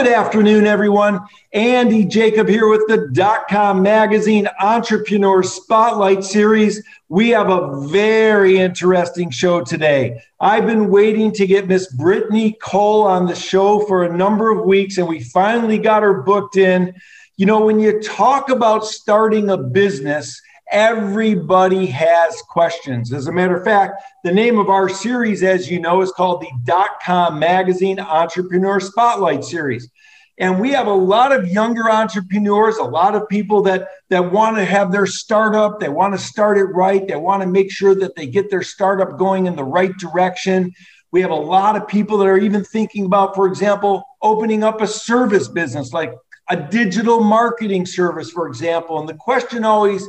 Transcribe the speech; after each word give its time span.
Good 0.00 0.14
afternoon, 0.14 0.66
everyone. 0.66 1.20
Andy 1.52 2.06
Jacob 2.06 2.48
here 2.48 2.70
with 2.70 2.86
the 2.88 3.10
Dotcom 3.12 3.82
Magazine 3.82 4.48
Entrepreneur 4.58 5.42
Spotlight 5.42 6.24
Series. 6.24 6.82
We 7.10 7.28
have 7.28 7.50
a 7.50 7.86
very 7.88 8.56
interesting 8.56 9.28
show 9.28 9.62
today. 9.62 10.22
I've 10.40 10.64
been 10.64 10.88
waiting 10.88 11.32
to 11.32 11.46
get 11.46 11.68
Miss 11.68 11.92
Brittany 11.92 12.56
Cole 12.62 13.02
on 13.02 13.26
the 13.26 13.34
show 13.34 13.80
for 13.80 14.04
a 14.04 14.16
number 14.16 14.50
of 14.50 14.64
weeks, 14.64 14.96
and 14.96 15.06
we 15.06 15.20
finally 15.20 15.76
got 15.76 16.02
her 16.02 16.22
booked 16.22 16.56
in. 16.56 16.94
You 17.36 17.44
know, 17.44 17.62
when 17.66 17.78
you 17.78 18.00
talk 18.00 18.48
about 18.48 18.86
starting 18.86 19.50
a 19.50 19.58
business, 19.58 20.40
everybody 20.70 21.86
has 21.86 22.40
questions. 22.48 23.12
As 23.12 23.26
a 23.26 23.32
matter 23.32 23.56
of 23.56 23.64
fact, 23.64 24.02
the 24.24 24.32
name 24.32 24.58
of 24.58 24.68
our 24.68 24.88
series, 24.88 25.42
as 25.42 25.70
you 25.70 25.80
know, 25.80 26.00
is 26.02 26.12
called 26.12 26.40
the 26.40 26.50
Dot 26.64 26.90
Com 27.04 27.38
Magazine 27.38 27.98
Entrepreneur 27.98 28.80
Spotlight 28.80 29.44
Series. 29.44 29.90
And 30.38 30.58
we 30.58 30.70
have 30.70 30.86
a 30.86 30.92
lot 30.92 31.32
of 31.32 31.48
younger 31.48 31.90
entrepreneurs, 31.90 32.78
a 32.78 32.84
lot 32.84 33.14
of 33.14 33.28
people 33.28 33.62
that, 33.64 33.88
that 34.08 34.32
want 34.32 34.56
to 34.56 34.64
have 34.64 34.90
their 34.90 35.06
startup, 35.06 35.80
they 35.80 35.90
want 35.90 36.14
to 36.14 36.18
start 36.18 36.56
it 36.56 36.64
right, 36.64 37.06
they 37.06 37.16
want 37.16 37.42
to 37.42 37.48
make 37.48 37.70
sure 37.70 37.94
that 37.94 38.16
they 38.16 38.26
get 38.26 38.48
their 38.48 38.62
startup 38.62 39.18
going 39.18 39.46
in 39.46 39.54
the 39.54 39.64
right 39.64 39.94
direction. 39.98 40.72
We 41.12 41.20
have 41.20 41.30
a 41.30 41.34
lot 41.34 41.76
of 41.76 41.86
people 41.86 42.16
that 42.18 42.26
are 42.26 42.38
even 42.38 42.64
thinking 42.64 43.04
about, 43.04 43.34
for 43.34 43.46
example, 43.46 44.02
opening 44.22 44.64
up 44.64 44.80
a 44.80 44.86
service 44.86 45.46
business 45.46 45.92
like 45.92 46.14
a 46.48 46.56
digital 46.56 47.20
marketing 47.20 47.84
service, 47.84 48.30
for 48.30 48.48
example. 48.48 48.98
And 48.98 49.08
the 49.08 49.14
question 49.14 49.64
always 49.64 50.08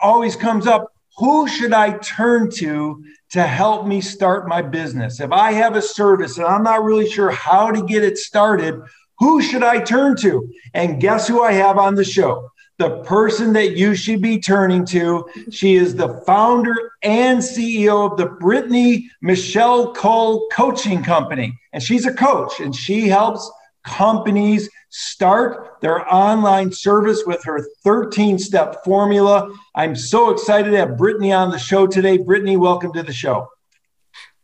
always 0.00 0.36
comes 0.36 0.66
up 0.66 0.92
who 1.16 1.48
should 1.48 1.72
I 1.72 1.96
turn 1.98 2.50
to 2.56 3.02
to 3.30 3.42
help 3.42 3.86
me 3.86 4.00
start 4.00 4.48
my 4.48 4.62
business? 4.62 5.20
If 5.20 5.32
I 5.32 5.52
have 5.52 5.74
a 5.74 5.82
service 5.82 6.36
and 6.36 6.46
I'm 6.46 6.62
not 6.62 6.84
really 6.84 7.08
sure 7.08 7.30
how 7.30 7.70
to 7.70 7.82
get 7.82 8.04
it 8.04 8.18
started, 8.18 8.80
who 9.18 9.40
should 9.40 9.62
I 9.62 9.80
turn 9.80 10.16
to? 10.18 10.50
And 10.74 11.00
guess 11.00 11.26
who 11.26 11.42
I 11.42 11.52
have 11.52 11.78
on 11.78 11.94
the 11.94 12.04
show? 12.04 12.50
The 12.78 12.98
person 13.04 13.54
that 13.54 13.78
you 13.78 13.94
should 13.94 14.20
be 14.20 14.38
turning 14.38 14.84
to. 14.86 15.26
She 15.50 15.76
is 15.76 15.94
the 15.94 16.22
founder 16.26 16.92
and 17.02 17.38
CEO 17.38 18.10
of 18.10 18.18
the 18.18 18.26
Brittany 18.26 19.10
Michele 19.22 19.94
Cole 19.94 20.46
Coaching 20.52 21.02
Company. 21.02 21.58
And 21.72 21.82
she's 21.82 22.04
a 22.04 22.12
coach 22.12 22.60
and 22.60 22.76
she 22.76 23.08
helps 23.08 23.50
companies 23.84 24.68
start 24.98 25.76
their 25.82 26.10
online 26.12 26.72
service 26.72 27.24
with 27.26 27.44
her 27.44 27.62
13 27.84 28.38
step 28.38 28.82
formula. 28.82 29.52
I'm 29.74 29.94
so 29.94 30.30
excited 30.30 30.70
to 30.70 30.76
have 30.78 30.96
Brittany 30.96 31.34
on 31.34 31.50
the 31.50 31.58
show 31.58 31.86
today. 31.86 32.16
Brittany, 32.16 32.56
welcome 32.56 32.94
to 32.94 33.02
the 33.02 33.12
show. 33.12 33.46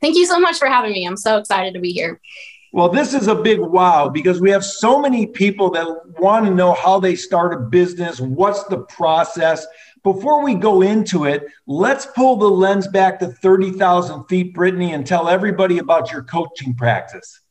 Thank 0.02 0.14
you 0.16 0.26
so 0.26 0.38
much 0.38 0.58
for 0.58 0.68
having 0.68 0.92
me. 0.92 1.06
I'm 1.06 1.16
so 1.16 1.38
excited 1.38 1.72
to 1.72 1.80
be 1.80 1.92
here. 1.92 2.20
Well, 2.70 2.90
this 2.90 3.14
is 3.14 3.28
a 3.28 3.34
big 3.34 3.60
wow 3.60 4.10
because 4.10 4.42
we 4.42 4.50
have 4.50 4.62
so 4.62 5.00
many 5.00 5.26
people 5.26 5.70
that 5.70 5.86
want 6.18 6.44
to 6.44 6.54
know 6.54 6.74
how 6.74 7.00
they 7.00 7.16
start 7.16 7.54
a 7.54 7.58
business, 7.58 8.20
what's 8.20 8.64
the 8.64 8.80
process. 8.80 9.66
Before 10.02 10.42
we 10.42 10.54
go 10.54 10.82
into 10.82 11.24
it, 11.24 11.44
let's 11.66 12.04
pull 12.04 12.36
the 12.36 12.50
lens 12.50 12.88
back 12.88 13.18
to 13.20 13.28
30,000 13.28 14.24
feet, 14.24 14.52
Brittany, 14.52 14.92
and 14.92 15.06
tell 15.06 15.30
everybody 15.30 15.78
about 15.78 16.12
your 16.12 16.24
coaching 16.24 16.74
practice. 16.74 17.41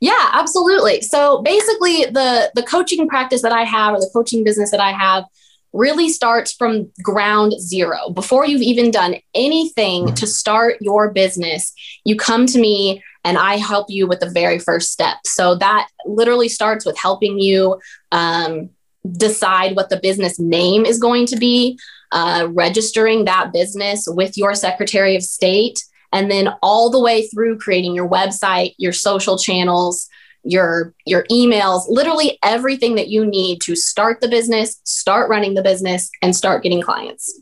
Yeah, 0.00 0.30
absolutely. 0.32 1.00
So 1.00 1.42
basically 1.42 2.04
the 2.06 2.50
the 2.54 2.62
coaching 2.62 3.08
practice 3.08 3.42
that 3.42 3.52
I 3.52 3.64
have 3.64 3.94
or 3.94 4.00
the 4.00 4.10
coaching 4.12 4.44
business 4.44 4.70
that 4.70 4.80
I 4.80 4.92
have 4.92 5.24
really 5.72 6.08
starts 6.08 6.52
from 6.52 6.90
ground 7.02 7.52
zero. 7.60 8.10
Before 8.10 8.46
you've 8.46 8.62
even 8.62 8.90
done 8.90 9.16
anything 9.34 10.14
to 10.14 10.26
start 10.26 10.76
your 10.80 11.12
business, 11.12 11.72
you 12.04 12.16
come 12.16 12.46
to 12.46 12.58
me 12.58 13.02
and 13.24 13.36
I 13.36 13.56
help 13.56 13.86
you 13.90 14.06
with 14.06 14.20
the 14.20 14.30
very 14.30 14.58
first 14.58 14.92
step. 14.92 15.18
So 15.24 15.56
that 15.56 15.88
literally 16.06 16.48
starts 16.48 16.86
with 16.86 16.96
helping 16.96 17.38
you 17.38 17.80
um, 18.12 18.70
decide 19.16 19.76
what 19.76 19.90
the 19.90 19.98
business 19.98 20.38
name 20.38 20.86
is 20.86 20.98
going 20.98 21.26
to 21.26 21.36
be, 21.36 21.78
uh, 22.12 22.48
registering 22.52 23.24
that 23.24 23.52
business 23.52 24.06
with 24.06 24.38
your 24.38 24.54
Secretary 24.54 25.16
of 25.16 25.22
State, 25.22 25.84
and 26.16 26.30
then 26.30 26.48
all 26.62 26.88
the 26.88 26.98
way 26.98 27.26
through 27.26 27.58
creating 27.58 27.94
your 27.94 28.08
website, 28.08 28.74
your 28.78 28.92
social 28.92 29.36
channels, 29.36 30.08
your 30.44 30.94
your 31.04 31.24
emails, 31.24 31.82
literally 31.88 32.38
everything 32.42 32.94
that 32.94 33.08
you 33.08 33.26
need 33.26 33.60
to 33.60 33.76
start 33.76 34.22
the 34.22 34.28
business, 34.28 34.80
start 34.84 35.28
running 35.28 35.52
the 35.52 35.62
business 35.62 36.10
and 36.22 36.34
start 36.34 36.62
getting 36.62 36.80
clients. 36.80 37.38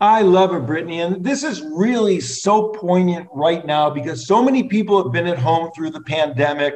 I 0.00 0.22
love 0.22 0.54
it, 0.54 0.66
Brittany. 0.66 1.00
And 1.00 1.24
this 1.24 1.42
is 1.42 1.62
really 1.62 2.20
so 2.20 2.68
poignant 2.68 3.28
right 3.32 3.66
now 3.66 3.90
because 3.90 4.24
so 4.24 4.40
many 4.40 4.62
people 4.62 5.02
have 5.02 5.12
been 5.12 5.26
at 5.26 5.38
home 5.38 5.72
through 5.74 5.90
the 5.90 6.02
pandemic. 6.02 6.74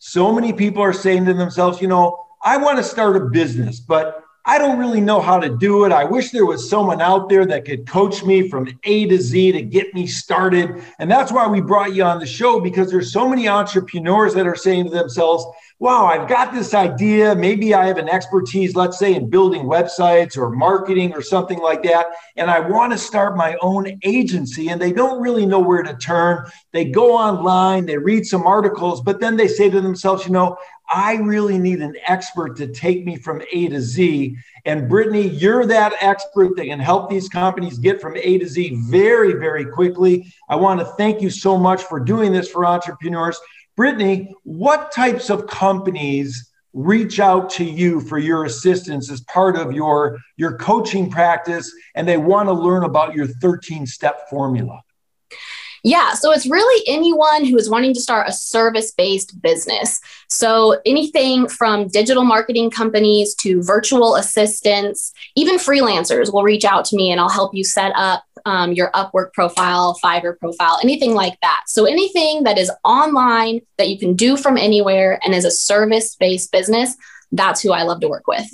So 0.00 0.32
many 0.32 0.52
people 0.52 0.82
are 0.82 0.92
saying 0.92 1.26
to 1.26 1.34
themselves, 1.34 1.80
you 1.80 1.86
know, 1.86 2.26
I 2.42 2.56
want 2.56 2.78
to 2.78 2.84
start 2.84 3.16
a 3.16 3.20
business, 3.20 3.78
but 3.78 4.24
I 4.48 4.56
don't 4.56 4.78
really 4.78 5.02
know 5.02 5.20
how 5.20 5.38
to 5.38 5.50
do 5.50 5.84
it. 5.84 5.92
I 5.92 6.04
wish 6.04 6.30
there 6.30 6.46
was 6.46 6.70
someone 6.70 7.02
out 7.02 7.28
there 7.28 7.44
that 7.44 7.66
could 7.66 7.86
coach 7.86 8.24
me 8.24 8.48
from 8.48 8.66
A 8.84 9.06
to 9.06 9.20
Z 9.20 9.52
to 9.52 9.60
get 9.60 9.92
me 9.92 10.06
started. 10.06 10.82
And 10.98 11.10
that's 11.10 11.30
why 11.30 11.46
we 11.46 11.60
brought 11.60 11.94
you 11.94 12.02
on 12.02 12.18
the 12.18 12.24
show 12.24 12.58
because 12.58 12.90
there's 12.90 13.12
so 13.12 13.28
many 13.28 13.46
entrepreneurs 13.46 14.32
that 14.32 14.46
are 14.46 14.56
saying 14.56 14.84
to 14.84 14.90
themselves, 14.90 15.44
wow, 15.80 16.06
I've 16.06 16.28
got 16.28 16.52
this 16.52 16.74
idea. 16.74 17.36
Maybe 17.36 17.72
I 17.72 17.86
have 17.86 17.98
an 17.98 18.08
expertise, 18.08 18.74
let's 18.74 18.98
say, 18.98 19.14
in 19.14 19.30
building 19.30 19.62
websites 19.62 20.36
or 20.36 20.50
marketing 20.50 21.12
or 21.14 21.22
something 21.22 21.60
like 21.60 21.84
that. 21.84 22.06
And 22.36 22.50
I 22.50 22.58
want 22.58 22.92
to 22.92 22.98
start 22.98 23.36
my 23.36 23.56
own 23.60 23.98
agency. 24.02 24.70
And 24.70 24.82
they 24.82 24.92
don't 24.92 25.22
really 25.22 25.46
know 25.46 25.60
where 25.60 25.84
to 25.84 25.94
turn. 25.94 26.46
They 26.72 26.86
go 26.86 27.16
online, 27.16 27.86
they 27.86 27.96
read 27.96 28.26
some 28.26 28.44
articles, 28.44 29.02
but 29.02 29.20
then 29.20 29.36
they 29.36 29.46
say 29.46 29.70
to 29.70 29.80
themselves, 29.80 30.26
you 30.26 30.32
know, 30.32 30.56
I 30.90 31.16
really 31.16 31.58
need 31.58 31.80
an 31.80 31.94
expert 32.06 32.56
to 32.56 32.66
take 32.66 33.04
me 33.04 33.16
from 33.16 33.42
A 33.52 33.68
to 33.68 33.80
Z. 33.80 34.36
And 34.64 34.88
Brittany, 34.88 35.28
you're 35.28 35.66
that 35.66 35.92
expert 36.00 36.56
that 36.56 36.66
can 36.66 36.80
help 36.80 37.08
these 37.08 37.28
companies 37.28 37.78
get 37.78 38.00
from 38.00 38.16
A 38.16 38.38
to 38.38 38.46
Z 38.46 38.74
very, 38.88 39.34
very 39.34 39.66
quickly. 39.66 40.32
I 40.48 40.56
want 40.56 40.80
to 40.80 40.86
thank 40.86 41.20
you 41.20 41.30
so 41.30 41.58
much 41.58 41.82
for 41.84 42.00
doing 42.00 42.32
this 42.32 42.48
for 42.48 42.64
entrepreneurs. 42.64 43.38
Brittany, 43.78 44.34
what 44.42 44.90
types 44.90 45.30
of 45.30 45.46
companies 45.46 46.50
reach 46.72 47.20
out 47.20 47.48
to 47.50 47.64
you 47.64 48.00
for 48.00 48.18
your 48.18 48.44
assistance 48.44 49.08
as 49.08 49.20
part 49.20 49.56
of 49.56 49.72
your, 49.72 50.18
your 50.36 50.58
coaching 50.58 51.08
practice 51.08 51.72
and 51.94 52.08
they 52.08 52.16
want 52.16 52.48
to 52.48 52.52
learn 52.52 52.82
about 52.82 53.14
your 53.14 53.28
13 53.28 53.86
step 53.86 54.28
formula? 54.28 54.80
Yeah, 55.84 56.14
so 56.14 56.32
it's 56.32 56.46
really 56.46 56.84
anyone 56.86 57.44
who 57.44 57.56
is 57.56 57.70
wanting 57.70 57.94
to 57.94 58.00
start 58.00 58.28
a 58.28 58.32
service 58.32 58.92
based 58.92 59.40
business. 59.40 60.00
So 60.28 60.80
anything 60.84 61.48
from 61.48 61.88
digital 61.88 62.24
marketing 62.24 62.70
companies 62.70 63.34
to 63.36 63.62
virtual 63.62 64.16
assistants, 64.16 65.12
even 65.36 65.56
freelancers 65.56 66.32
will 66.32 66.42
reach 66.42 66.64
out 66.64 66.84
to 66.86 66.96
me 66.96 67.10
and 67.10 67.20
I'll 67.20 67.28
help 67.28 67.54
you 67.54 67.64
set 67.64 67.92
up 67.94 68.24
um, 68.44 68.72
your 68.72 68.90
Upwork 68.92 69.32
profile, 69.32 69.98
Fiverr 70.02 70.38
profile, 70.38 70.78
anything 70.82 71.14
like 71.14 71.38
that. 71.42 71.62
So 71.66 71.84
anything 71.84 72.44
that 72.44 72.58
is 72.58 72.70
online 72.84 73.60
that 73.76 73.88
you 73.88 73.98
can 73.98 74.14
do 74.14 74.36
from 74.36 74.56
anywhere 74.56 75.20
and 75.24 75.34
is 75.34 75.44
a 75.44 75.50
service 75.50 76.14
based 76.16 76.50
business, 76.52 76.96
that's 77.32 77.60
who 77.60 77.72
I 77.72 77.82
love 77.82 78.00
to 78.00 78.08
work 78.08 78.26
with. 78.26 78.46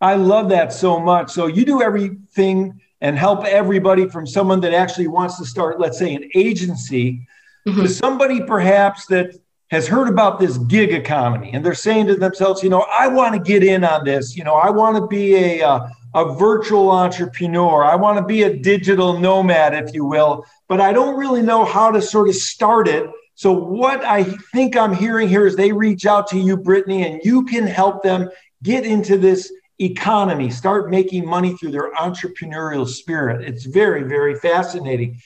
I 0.00 0.14
love 0.14 0.48
that 0.48 0.72
so 0.72 0.98
much. 0.98 1.30
So 1.30 1.46
you 1.46 1.64
do 1.64 1.82
everything 1.82 2.80
and 3.00 3.18
help 3.18 3.44
everybody 3.44 4.08
from 4.08 4.26
someone 4.26 4.60
that 4.60 4.74
actually 4.74 5.08
wants 5.08 5.38
to 5.38 5.46
start, 5.46 5.80
let's 5.80 5.98
say, 5.98 6.14
an 6.14 6.28
agency 6.34 7.26
mm-hmm. 7.66 7.82
to 7.82 7.88
somebody 7.88 8.42
perhaps 8.42 9.06
that 9.06 9.34
has 9.70 9.86
heard 9.86 10.08
about 10.08 10.40
this 10.40 10.58
gig 10.58 10.92
economy 10.92 11.52
and 11.52 11.64
they're 11.64 11.74
saying 11.74 12.06
to 12.08 12.16
themselves, 12.16 12.62
you 12.62 12.68
know, 12.68 12.84
I 12.98 13.06
want 13.06 13.34
to 13.34 13.40
get 13.40 13.62
in 13.62 13.84
on 13.84 14.04
this. 14.04 14.36
You 14.36 14.44
know, 14.44 14.54
I 14.54 14.68
want 14.68 14.96
to 14.96 15.06
be 15.06 15.36
a, 15.36 15.62
uh, 15.62 15.88
a 16.14 16.34
virtual 16.34 16.90
entrepreneur. 16.90 17.84
I 17.84 17.94
want 17.94 18.18
to 18.18 18.24
be 18.24 18.42
a 18.42 18.56
digital 18.56 19.18
nomad, 19.18 19.74
if 19.74 19.94
you 19.94 20.04
will, 20.04 20.44
but 20.68 20.80
I 20.80 20.92
don't 20.92 21.16
really 21.16 21.42
know 21.42 21.64
how 21.64 21.90
to 21.92 22.02
sort 22.02 22.28
of 22.28 22.34
start 22.34 22.88
it. 22.88 23.08
So, 23.36 23.52
what 23.52 24.04
I 24.04 24.24
think 24.52 24.76
I'm 24.76 24.92
hearing 24.92 25.28
here 25.28 25.46
is 25.46 25.56
they 25.56 25.72
reach 25.72 26.04
out 26.04 26.26
to 26.28 26.38
you, 26.38 26.56
Brittany, 26.56 27.06
and 27.06 27.20
you 27.24 27.44
can 27.44 27.66
help 27.66 28.02
them 28.02 28.28
get 28.62 28.84
into 28.84 29.16
this 29.16 29.52
economy, 29.80 30.50
start 30.50 30.90
making 30.90 31.26
money 31.26 31.56
through 31.56 31.70
their 31.70 31.92
entrepreneurial 31.94 32.86
spirit. 32.86 33.42
It's 33.42 33.64
very, 33.64 34.02
very 34.02 34.34
fascinating. 34.34 35.18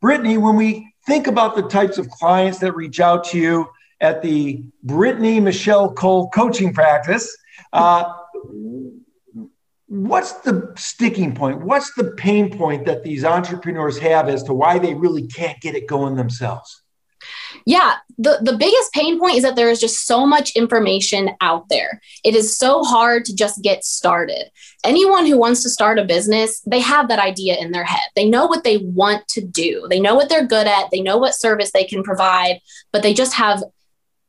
Brittany, 0.00 0.38
when 0.38 0.56
we 0.56 0.92
think 1.06 1.26
about 1.26 1.54
the 1.56 1.62
types 1.62 1.98
of 1.98 2.08
clients 2.08 2.58
that 2.58 2.74
reach 2.74 3.00
out 3.00 3.24
to 3.24 3.38
you 3.38 3.68
at 4.00 4.22
the 4.22 4.64
Brittany 4.82 5.40
Michele 5.40 5.92
Cole 5.92 6.30
coaching 6.30 6.72
practice, 6.72 7.36
uh, 7.72 8.12
what's 9.86 10.32
the 10.40 10.72
sticking 10.76 11.34
point? 11.34 11.60
What's 11.60 11.92
the 11.94 12.12
pain 12.12 12.56
point 12.56 12.86
that 12.86 13.02
these 13.02 13.24
entrepreneurs 13.24 13.98
have 13.98 14.28
as 14.28 14.42
to 14.44 14.54
why 14.54 14.78
they 14.78 14.94
really 14.94 15.26
can't 15.26 15.60
get 15.60 15.74
it 15.74 15.86
going 15.86 16.16
themselves? 16.16 16.82
Yeah, 17.64 17.96
the, 18.18 18.38
the 18.42 18.56
biggest 18.56 18.92
pain 18.92 19.18
point 19.18 19.36
is 19.36 19.42
that 19.42 19.56
there 19.56 19.70
is 19.70 19.80
just 19.80 20.06
so 20.06 20.26
much 20.26 20.54
information 20.56 21.30
out 21.40 21.68
there. 21.68 22.00
It 22.24 22.34
is 22.34 22.56
so 22.56 22.82
hard 22.82 23.24
to 23.26 23.34
just 23.34 23.62
get 23.62 23.84
started. 23.84 24.50
Anyone 24.84 25.26
who 25.26 25.38
wants 25.38 25.62
to 25.62 25.70
start 25.70 25.98
a 25.98 26.04
business, 26.04 26.60
they 26.60 26.80
have 26.80 27.08
that 27.08 27.18
idea 27.18 27.56
in 27.56 27.72
their 27.72 27.84
head. 27.84 28.00
They 28.16 28.28
know 28.28 28.46
what 28.46 28.64
they 28.64 28.78
want 28.78 29.26
to 29.28 29.40
do, 29.40 29.86
they 29.88 30.00
know 30.00 30.14
what 30.14 30.28
they're 30.28 30.46
good 30.46 30.66
at, 30.66 30.90
they 30.90 31.00
know 31.00 31.18
what 31.18 31.34
service 31.34 31.72
they 31.72 31.84
can 31.84 32.02
provide, 32.02 32.60
but 32.92 33.02
they 33.02 33.14
just 33.14 33.34
have 33.34 33.62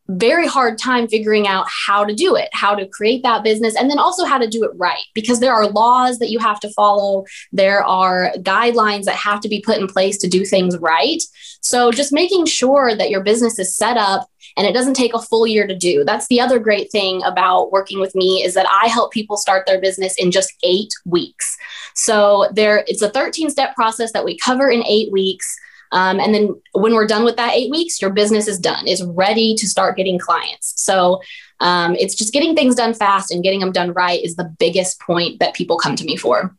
very 0.07 0.47
hard 0.47 0.77
time 0.77 1.07
figuring 1.07 1.47
out 1.47 1.65
how 1.69 2.03
to 2.03 2.13
do 2.13 2.35
it, 2.35 2.49
how 2.53 2.75
to 2.75 2.87
create 2.87 3.23
that 3.23 3.43
business, 3.43 3.75
and 3.75 3.89
then 3.89 3.99
also 3.99 4.25
how 4.25 4.37
to 4.37 4.47
do 4.47 4.63
it 4.63 4.71
right. 4.75 5.03
Because 5.13 5.39
there 5.39 5.53
are 5.53 5.67
laws 5.67 6.19
that 6.19 6.31
you 6.31 6.39
have 6.39 6.59
to 6.61 6.69
follow, 6.71 7.25
there 7.51 7.83
are 7.83 8.31
guidelines 8.39 9.05
that 9.05 9.15
have 9.15 9.39
to 9.41 9.49
be 9.49 9.61
put 9.61 9.77
in 9.77 9.87
place 9.87 10.17
to 10.17 10.27
do 10.27 10.45
things 10.45 10.77
right. 10.77 11.21
So 11.61 11.91
just 11.91 12.11
making 12.11 12.45
sure 12.45 12.95
that 12.95 13.09
your 13.09 13.23
business 13.23 13.59
is 13.59 13.75
set 13.75 13.97
up 13.97 14.27
and 14.57 14.67
it 14.67 14.73
doesn't 14.73 14.95
take 14.95 15.13
a 15.13 15.21
full 15.21 15.47
year 15.47 15.67
to 15.67 15.75
do. 15.75 16.03
That's 16.03 16.27
the 16.27 16.41
other 16.41 16.59
great 16.59 16.91
thing 16.91 17.21
about 17.23 17.71
working 17.71 17.99
with 17.99 18.15
me 18.15 18.43
is 18.43 18.53
that 18.55 18.67
I 18.69 18.87
help 18.87 19.13
people 19.13 19.37
start 19.37 19.65
their 19.65 19.79
business 19.79 20.15
in 20.17 20.31
just 20.31 20.53
8 20.63 20.89
weeks. 21.05 21.55
So 21.95 22.49
there 22.53 22.83
it's 22.87 23.01
a 23.01 23.09
13 23.09 23.49
step 23.49 23.75
process 23.75 24.11
that 24.11 24.25
we 24.25 24.37
cover 24.37 24.69
in 24.69 24.83
8 24.85 25.11
weeks. 25.11 25.55
Um, 25.91 26.19
and 26.19 26.33
then 26.33 26.61
when 26.73 26.93
we're 26.93 27.07
done 27.07 27.23
with 27.23 27.35
that 27.35 27.53
eight 27.53 27.69
weeks, 27.69 28.01
your 28.01 28.11
business 28.11 28.47
is 28.47 28.59
done, 28.59 28.87
is 28.87 29.03
ready 29.03 29.55
to 29.55 29.67
start 29.67 29.97
getting 29.97 30.17
clients. 30.17 30.73
So 30.81 31.21
um, 31.59 31.95
it's 31.95 32.15
just 32.15 32.33
getting 32.33 32.55
things 32.55 32.75
done 32.75 32.93
fast 32.93 33.31
and 33.31 33.43
getting 33.43 33.59
them 33.59 33.71
done 33.71 33.93
right 33.93 34.23
is 34.23 34.35
the 34.35 34.53
biggest 34.59 34.99
point 34.99 35.39
that 35.39 35.53
people 35.53 35.77
come 35.77 35.95
to 35.95 36.05
me 36.05 36.15
for. 36.15 36.55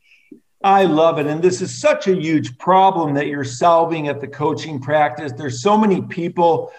I 0.63 0.85
love 0.85 1.19
it. 1.19 1.27
And 1.27 1.41
this 1.41 1.61
is 1.61 1.79
such 1.79 2.07
a 2.07 2.15
huge 2.15 2.57
problem 2.57 3.15
that 3.15 3.27
you're 3.27 3.43
solving 3.43 4.07
at 4.07 4.21
the 4.21 4.27
coaching 4.27 4.79
practice. 4.79 5.33
There's 5.33 5.61
so 5.61 5.77
many 5.77 6.01
people 6.01 6.71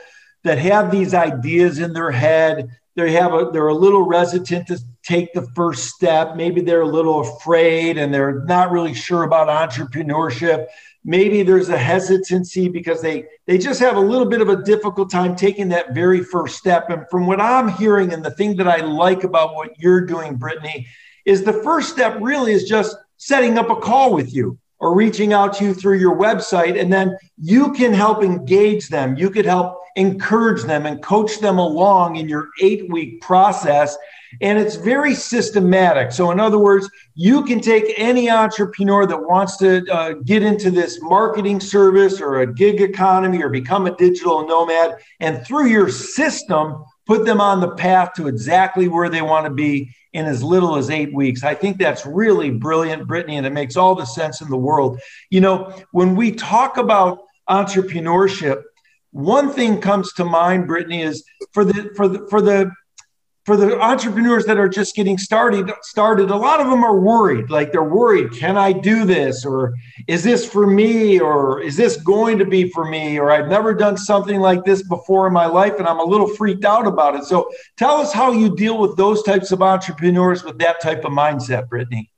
that 0.42 0.58
have 0.58 0.90
these 0.90 1.12
ideas 1.12 1.78
in 1.78 1.92
their 1.92 2.10
head. 2.10 2.68
They 2.96 3.12
have 3.12 3.34
a, 3.34 3.50
they're 3.52 3.68
a 3.68 3.74
little 3.74 4.10
hesitant 4.10 4.68
to 4.68 4.78
take 5.02 5.34
the 5.34 5.46
first 5.54 5.88
step. 5.90 6.34
Maybe 6.34 6.62
they're 6.62 6.80
a 6.80 6.86
little 6.86 7.20
afraid 7.20 7.98
and 7.98 8.14
they're 8.14 8.44
not 8.44 8.70
really 8.70 8.94
sure 8.94 9.24
about 9.24 9.48
entrepreneurship 9.48 10.66
maybe 11.04 11.42
there's 11.42 11.68
a 11.68 11.78
hesitancy 11.78 12.68
because 12.68 13.00
they 13.02 13.26
they 13.46 13.58
just 13.58 13.80
have 13.80 13.96
a 13.96 14.00
little 14.00 14.26
bit 14.26 14.40
of 14.40 14.48
a 14.48 14.62
difficult 14.62 15.10
time 15.10 15.36
taking 15.36 15.68
that 15.68 15.94
very 15.94 16.22
first 16.22 16.56
step. 16.56 16.90
And 16.90 17.04
from 17.10 17.26
what 17.26 17.40
i'm 17.40 17.68
hearing 17.68 18.12
and 18.12 18.24
the 18.24 18.30
thing 18.30 18.56
that 18.56 18.68
i 18.68 18.78
like 18.78 19.24
about 19.24 19.54
what 19.54 19.70
you're 19.78 20.00
doing 20.00 20.36
brittany 20.36 20.86
is 21.24 21.42
the 21.42 21.52
first 21.52 21.90
step 21.90 22.18
really 22.20 22.52
is 22.52 22.64
just 22.64 22.96
setting 23.16 23.58
up 23.58 23.70
a 23.70 23.76
call 23.76 24.12
with 24.12 24.34
you 24.34 24.58
or 24.78 24.94
reaching 24.94 25.32
out 25.32 25.54
to 25.54 25.64
you 25.64 25.74
through 25.74 25.98
your 25.98 26.14
website. 26.14 26.78
And 26.78 26.92
then 26.92 27.16
you 27.38 27.72
can 27.72 27.92
help 27.92 28.22
engage 28.22 28.88
them. 28.88 29.16
You 29.16 29.30
could 29.30 29.46
help 29.46 29.80
encourage 29.96 30.62
them 30.64 30.86
and 30.86 31.02
coach 31.02 31.38
them 31.38 31.58
along 31.58 32.16
in 32.16 32.28
your 32.28 32.48
eight 32.60 32.90
week 32.90 33.22
process 33.22 33.96
and 34.40 34.58
it's 34.58 34.76
very 34.76 35.14
systematic. 35.14 36.12
So, 36.12 36.30
in 36.30 36.40
other 36.40 36.58
words, 36.58 36.88
you 37.14 37.44
can 37.44 37.60
take 37.60 37.94
any 37.96 38.30
entrepreneur 38.30 39.06
that 39.06 39.22
wants 39.22 39.56
to 39.58 39.84
uh, 39.92 40.12
get 40.24 40.42
into 40.42 40.70
this 40.70 41.00
marketing 41.00 41.60
service 41.60 42.20
or 42.20 42.40
a 42.40 42.52
gig 42.52 42.80
economy 42.80 43.42
or 43.42 43.48
become 43.48 43.86
a 43.86 43.96
digital 43.96 44.46
nomad, 44.46 44.96
and 45.20 45.44
through 45.46 45.66
your 45.66 45.88
system, 45.88 46.84
put 47.06 47.24
them 47.24 47.40
on 47.40 47.60
the 47.60 47.70
path 47.76 48.12
to 48.14 48.28
exactly 48.28 48.88
where 48.88 49.08
they 49.08 49.22
want 49.22 49.44
to 49.44 49.50
be 49.50 49.94
in 50.12 50.26
as 50.26 50.42
little 50.42 50.76
as 50.76 50.90
eight 50.90 51.12
weeks. 51.12 51.44
I 51.44 51.54
think 51.54 51.76
that's 51.76 52.06
really 52.06 52.50
brilliant, 52.50 53.06
Brittany, 53.06 53.36
and 53.36 53.46
it 53.46 53.52
makes 53.52 53.76
all 53.76 53.94
the 53.94 54.04
sense 54.04 54.40
in 54.40 54.48
the 54.48 54.56
world. 54.56 55.00
You 55.30 55.40
know, 55.40 55.76
when 55.90 56.16
we 56.16 56.32
talk 56.32 56.76
about 56.76 57.18
entrepreneurship, 57.48 58.62
one 59.10 59.50
thing 59.50 59.80
comes 59.80 60.12
to 60.14 60.24
mind, 60.24 60.66
Brittany, 60.66 61.02
is 61.02 61.24
for 61.52 61.64
the 61.64 61.92
for 61.96 62.08
the 62.08 62.26
for 62.28 62.40
the 62.40 62.70
for 63.44 63.56
the 63.56 63.78
entrepreneurs 63.80 64.46
that 64.46 64.56
are 64.56 64.68
just 64.68 64.96
getting 64.96 65.18
started 65.18 65.70
started 65.82 66.30
a 66.30 66.36
lot 66.36 66.60
of 66.60 66.68
them 66.68 66.82
are 66.82 66.98
worried 66.98 67.50
like 67.50 67.72
they're 67.72 67.84
worried 67.84 68.32
can 68.32 68.56
i 68.56 68.72
do 68.72 69.04
this? 69.04 69.44
Or 69.44 69.74
is 70.06 70.22
this 70.22 70.46
for 70.46 70.66
me? 70.66 71.20
Or 71.20 71.60
is 71.60 71.76
this 71.76 71.96
going 71.96 72.38
to 72.38 72.44
be 72.44 72.70
for 72.70 72.84
me? 72.84 73.18
Or 73.18 73.30
i've 73.30 73.48
never 73.48 73.74
done 73.74 73.96
something 73.96 74.40
like 74.40 74.64
this 74.64 74.82
before 74.82 75.26
in 75.26 75.32
my 75.32 75.46
life 75.46 75.74
and 75.78 75.86
i'm 75.86 76.00
a 76.00 76.04
little 76.04 76.28
freaked 76.28 76.64
out 76.64 76.86
about 76.86 77.16
it. 77.16 77.24
So 77.24 77.50
tell 77.76 77.96
us 77.96 78.12
how 78.12 78.32
you 78.32 78.54
deal 78.54 78.78
with 78.78 78.96
those 78.96 79.22
types 79.22 79.52
of 79.52 79.62
entrepreneurs 79.62 80.44
with 80.44 80.58
that 80.58 80.80
type 80.80 81.04
of 81.04 81.12
mindset 81.12 81.68
brittany 81.68 82.10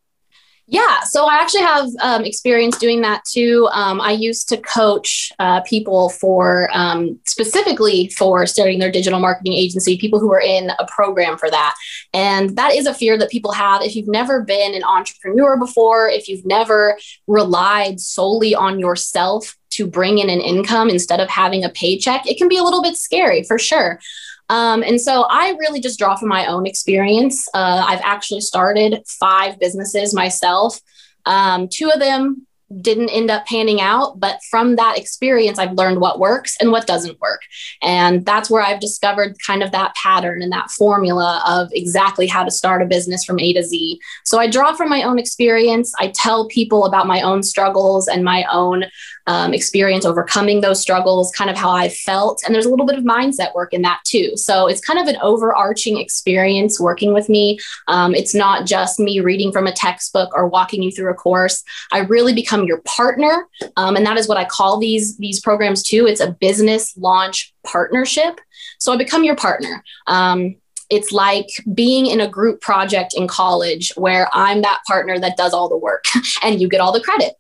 yeah, 0.69 1.01
so 1.05 1.27
I 1.27 1.37
actually 1.37 1.63
have 1.63 1.89
um, 2.01 2.25
experience 2.25 2.77
doing 2.77 3.01
that 3.03 3.23
too. 3.25 3.69
Um, 3.73 4.01
I 4.01 4.11
used 4.11 4.49
to 4.49 4.57
coach 4.57 5.31
uh, 5.39 5.61
people 5.61 6.09
for 6.09 6.69
um, 6.73 7.21
specifically 7.25 8.09
for 8.17 8.47
starting 8.47 8.81
their 8.81 8.91
digital 8.91 9.21
marketing 9.21 9.53
agency, 9.53 9.97
people 9.97 10.19
who 10.19 10.33
are 10.33 10.41
in 10.41 10.71
a 10.71 10.87
program 10.89 11.39
for 11.39 11.49
that. 11.51 11.77
And 12.13 12.57
that 12.57 12.75
is 12.75 12.87
a 12.87 12.95
fear 12.95 13.17
that 13.17 13.31
people 13.31 13.53
have. 13.53 13.81
If 13.83 13.95
you've 13.95 14.09
never 14.09 14.43
been 14.43 14.75
an 14.75 14.83
entrepreneur 14.83 15.57
before, 15.57 16.09
if 16.09 16.29
you've 16.29 16.45
never 16.45 16.99
relied 17.29 18.01
solely 18.01 18.53
on 18.53 18.81
yourself 18.81 19.57
to 19.71 19.87
bring 19.87 20.19
in 20.19 20.29
an 20.29 20.41
income 20.41 20.91
instead 20.91 21.21
of 21.21 21.29
having 21.29 21.63
a 21.63 21.69
paycheck, 21.69 22.27
it 22.27 22.39
can 22.39 22.49
be 22.49 22.57
a 22.57 22.65
little 22.65 22.83
bit 22.83 22.97
scary 22.97 23.45
for 23.45 23.57
sure. 23.57 24.01
Um, 24.49 24.83
and 24.83 25.01
so 25.01 25.27
I 25.29 25.57
really 25.59 25.81
just 25.81 25.99
draw 25.99 26.17
from 26.17 26.29
my 26.29 26.47
own 26.47 26.67
experience. 26.67 27.49
Uh, 27.53 27.85
I've 27.87 28.01
actually 28.03 28.41
started 28.41 29.03
five 29.07 29.59
businesses 29.59 30.15
myself. 30.15 30.81
Um, 31.25 31.69
two 31.69 31.91
of 31.91 31.99
them 31.99 32.47
didn't 32.81 33.11
end 33.11 33.31
up 33.31 33.47
panning 33.47 33.81
out. 33.81 34.19
But 34.19 34.41
from 34.51 34.77
that 34.77 34.99
experience, 34.99 35.59
I've 35.59 35.75
learned 35.75 36.01
what 36.01 36.19
works 36.19 36.57
and 36.61 36.73
what 36.73 36.87
doesn't 36.87 37.21
work. 37.21 37.41
And 37.83 38.25
that's 38.25 38.51
where 38.51 38.63
I've 38.63 38.81
discovered 38.81 39.37
kind 39.47 39.63
of 39.63 39.71
that 39.73 39.95
pattern 39.95 40.43
and 40.43 40.53
that 40.53 40.71
formula 40.71 41.43
of 41.47 41.69
exactly 41.73 42.27
how 42.27 42.45
to 42.45 42.51
start 42.51 42.83
a 42.83 42.87
business 42.87 43.25
from 43.25 43.39
A 43.39 43.53
to 43.53 43.63
Z. 43.63 43.99
So 44.25 44.39
I 44.39 44.51
draw 44.51 44.75
from 44.75 44.89
my 44.89 45.03
own 45.03 45.19
experience. 45.19 45.93
I 45.99 46.09
tell 46.09 46.49
people 46.49 46.85
about 46.87 47.07
my 47.07 47.21
own 47.23 47.43
struggles 47.43 48.09
and 48.09 48.25
my 48.25 48.45
own 48.51 48.85
um, 49.27 49.53
experience 49.53 50.05
overcoming 50.05 50.61
those 50.61 50.81
struggles, 50.81 51.31
kind 51.33 51.51
of 51.51 51.57
how 51.57 51.71
I 51.71 51.89
felt. 51.89 52.43
And 52.45 52.55
there's 52.55 52.67
a 52.67 52.71
little 52.71 52.87
bit 52.87 52.99
of 52.99 53.05
mindset 53.05 53.55
work 53.55 53.73
in 53.73 53.83
that 53.83 54.01
too. 54.05 54.37
So 54.37 54.67
it's 54.67 54.81
kind 54.81 54.99
of 54.99 55.09
an 55.09 55.21
overarching 55.21 55.99
experience 55.99 56.81
working 56.81 57.13
with 57.13 57.29
me. 57.29 57.59
Um, 57.89 58.15
it's 58.15 58.35
not 58.35 58.67
just 58.67 58.99
me 58.99 59.21
reading 59.21 59.53
from 59.53 59.67
a 59.67 59.73
textbook 59.73 60.31
or 60.35 60.49
walking 60.49 60.83
you 60.83 60.91
through 60.91 61.11
a 61.11 61.15
course. 61.15 61.65
I 61.93 62.01
really 62.01 62.35
become 62.35 62.65
your 62.65 62.81
partner. 62.83 63.49
Um, 63.77 63.97
and 63.97 64.07
that 64.07 64.17
is 64.17 64.29
what 64.29 64.39
I 64.39 64.45
call 64.45 64.79
these, 64.79 65.17
these 65.17 65.41
programs 65.41 65.83
too. 65.83 66.07
It's 66.07 66.21
a 66.21 66.33
business 66.33 66.97
launch 66.97 67.55
partnership. 67.65 68.41
So 68.79 68.93
I 68.93 68.97
become 68.97 69.25
your 69.25 69.37
partner. 69.37 69.83
Um, 70.07 70.57
it's 70.91 71.13
like 71.13 71.49
being 71.75 72.07
in 72.07 72.21
a 72.21 72.29
group 72.29 72.61
project 72.61 73.15
in 73.15 73.27
college 73.27 73.93
where 73.97 74.29
I'm 74.33 74.63
that 74.63 74.83
partner 74.87 75.19
that 75.19 75.37
does 75.37 75.53
all 75.53 75.69
the 75.69 75.77
work 75.77 76.05
and 76.43 76.61
you 76.61 76.69
get 76.69 76.81
all 76.81 76.93
the 76.93 77.01
credit. 77.01 77.35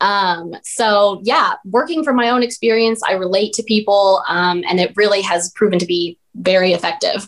Um, 0.00 0.54
so, 0.62 1.20
yeah, 1.24 1.54
working 1.64 2.04
from 2.04 2.16
my 2.16 2.28
own 2.28 2.42
experience, 2.42 3.00
I 3.06 3.12
relate 3.12 3.52
to 3.54 3.62
people 3.62 4.22
um, 4.28 4.62
and 4.68 4.78
it 4.78 4.92
really 4.96 5.22
has 5.22 5.50
proven 5.52 5.78
to 5.78 5.86
be 5.86 6.18
very 6.34 6.72
effective. 6.72 7.26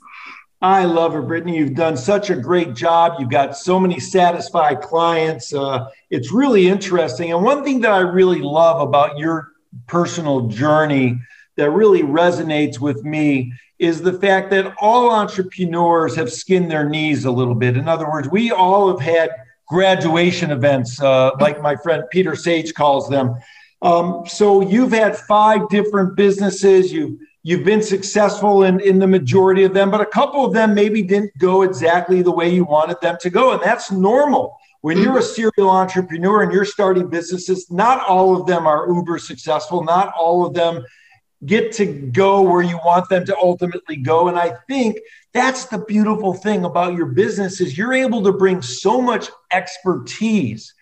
I 0.61 0.85
love 0.85 1.13
her, 1.13 1.23
Brittany. 1.23 1.57
You've 1.57 1.75
done 1.75 1.97
such 1.97 2.31
a 2.31 2.37
great 2.37 2.75
job. 2.75 3.15
You've 3.19 3.31
got 3.31 3.57
so 3.57 3.79
many 3.79 4.01
satisfied 4.01 4.81
clients. 4.81 5.55
Uh, 5.55 5.87
it's 6.11 6.33
really 6.33 6.67
interesting. 6.67 7.33
And 7.33 7.45
one 7.45 7.63
thing 7.63 7.81
that 7.83 7.93
I 7.93 8.01
really 8.01 8.41
love 8.41 8.81
about 8.81 9.19
your 9.19 9.53
personal 9.87 10.49
journey 10.49 11.21
that 11.59 11.71
really 11.71 12.03
resonates 12.03 12.81
with 12.81 13.05
me 13.05 13.53
is 13.79 14.01
the 14.01 14.15
fact 14.15 14.51
that 14.51 14.75
all 14.81 15.11
entrepreneurs 15.11 16.17
have 16.17 16.33
skinned 16.33 16.71
their 16.71 16.89
knees 16.89 17.27
a 17.27 17.31
little 17.31 17.55
bit. 17.55 17.77
In 17.77 17.87
other 17.89 18.09
words, 18.11 18.29
we 18.29 18.51
all 18.51 18.89
have 18.89 19.01
had 19.01 19.31
graduation 19.69 20.51
events, 20.51 21.01
uh, 21.03 21.33
like 21.39 21.61
my 21.61 21.77
friend 21.77 22.05
Peter 22.11 22.35
Sage 22.35 22.73
calls 22.73 23.11
them. 23.11 23.37
Um, 23.83 24.25
so 24.27 24.63
you've 24.63 24.93
had 24.93 25.17
five 25.17 25.69
different 25.69 26.17
businesses. 26.17 26.93
You've 26.93 27.19
You've 27.45 27.65
been 27.65 27.83
successful 27.83 28.65
in, 28.65 28.79
in 28.81 28.99
the 28.99 29.07
majority 29.07 29.65
of 29.65 29.73
them, 29.73 29.91
but 29.91 30.03
a 30.03 30.07
couple 30.07 30.45
of 30.45 30.53
them 30.53 30.75
maybe 30.75 31.03
didn't 31.03 31.33
go 31.39 31.63
exactly 31.63 32.21
the 32.21 32.31
way 32.33 32.51
you 32.51 32.65
wanted 32.65 33.01
them 33.01 33.17
to 33.23 33.31
go. 33.31 33.53
And 33.53 33.63
that's 33.63 33.91
normal. 33.91 34.59
When 34.83 34.99
you're 34.99 35.17
a 35.17 35.23
serial 35.23 35.71
entrepreneur 35.71 36.43
and 36.43 36.53
you're 36.53 36.67
starting 36.67 37.09
businesses, 37.09 37.71
not 37.71 38.07
all 38.07 38.39
of 38.39 38.47
them 38.47 38.67
are 38.67 38.87
uber 38.93 39.19
successful. 39.19 39.83
Not 39.83 40.13
all 40.13 40.45
of 40.45 40.53
them 40.53 40.85
get 41.47 41.73
to 41.73 41.87
go 41.87 42.43
where 42.43 42.63
you 42.63 42.79
want 42.85 43.09
them 43.09 43.25
to 43.27 43.37
ultimately 43.37 43.97
go. 43.97 44.29
And 44.29 44.39
I 44.39 44.55
think 44.67 44.99
that's 45.33 45.67
the 45.67 45.79
beautiful 45.79 46.35
thing 46.35 46.65
about 46.65 46.95
your 46.95 47.07
business 47.07 47.61
is 47.61 47.79
you're 47.79 47.93
able 47.93 48.23
to 48.25 48.33
bring 48.33 48.61
so 48.61 49.01
much 49.01 49.29
expertise 49.53 50.75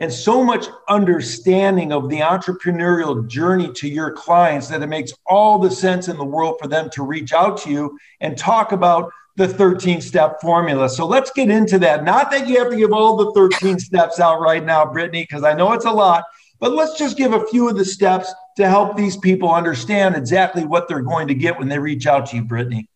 and 0.00 0.12
so 0.12 0.42
much 0.42 0.66
understanding 0.88 1.92
of 1.92 2.08
the 2.08 2.20
entrepreneurial 2.20 3.26
journey 3.26 3.72
to 3.72 3.88
your 3.88 4.12
clients 4.12 4.68
that 4.68 4.82
it 4.82 4.88
makes 4.88 5.12
all 5.26 5.58
the 5.58 5.70
sense 5.70 6.08
in 6.08 6.16
the 6.16 6.24
world 6.24 6.56
for 6.60 6.68
them 6.68 6.90
to 6.90 7.02
reach 7.02 7.32
out 7.32 7.56
to 7.58 7.70
you 7.70 7.98
and 8.20 8.36
talk 8.36 8.72
about 8.72 9.10
the 9.36 9.48
13 9.48 10.00
step 10.00 10.40
formula. 10.40 10.88
So 10.88 11.06
let's 11.06 11.30
get 11.32 11.50
into 11.50 11.78
that. 11.80 12.04
Not 12.04 12.30
that 12.30 12.46
you 12.46 12.58
have 12.58 12.70
to 12.70 12.76
give 12.76 12.92
all 12.92 13.16
the 13.16 13.32
13 13.32 13.78
steps 13.78 14.20
out 14.20 14.40
right 14.40 14.64
now, 14.64 14.84
Brittany, 14.84 15.22
because 15.22 15.42
I 15.42 15.54
know 15.54 15.72
it's 15.72 15.86
a 15.86 15.90
lot, 15.90 16.24
but 16.60 16.72
let's 16.72 16.98
just 16.98 17.16
give 17.16 17.32
a 17.32 17.46
few 17.46 17.68
of 17.68 17.76
the 17.76 17.84
steps 17.84 18.32
to 18.56 18.68
help 18.68 18.96
these 18.96 19.16
people 19.16 19.52
understand 19.52 20.16
exactly 20.16 20.64
what 20.64 20.88
they're 20.88 21.02
going 21.02 21.28
to 21.28 21.34
get 21.34 21.58
when 21.58 21.68
they 21.68 21.78
reach 21.78 22.06
out 22.06 22.26
to 22.26 22.36
you, 22.36 22.44
Brittany. 22.44 22.88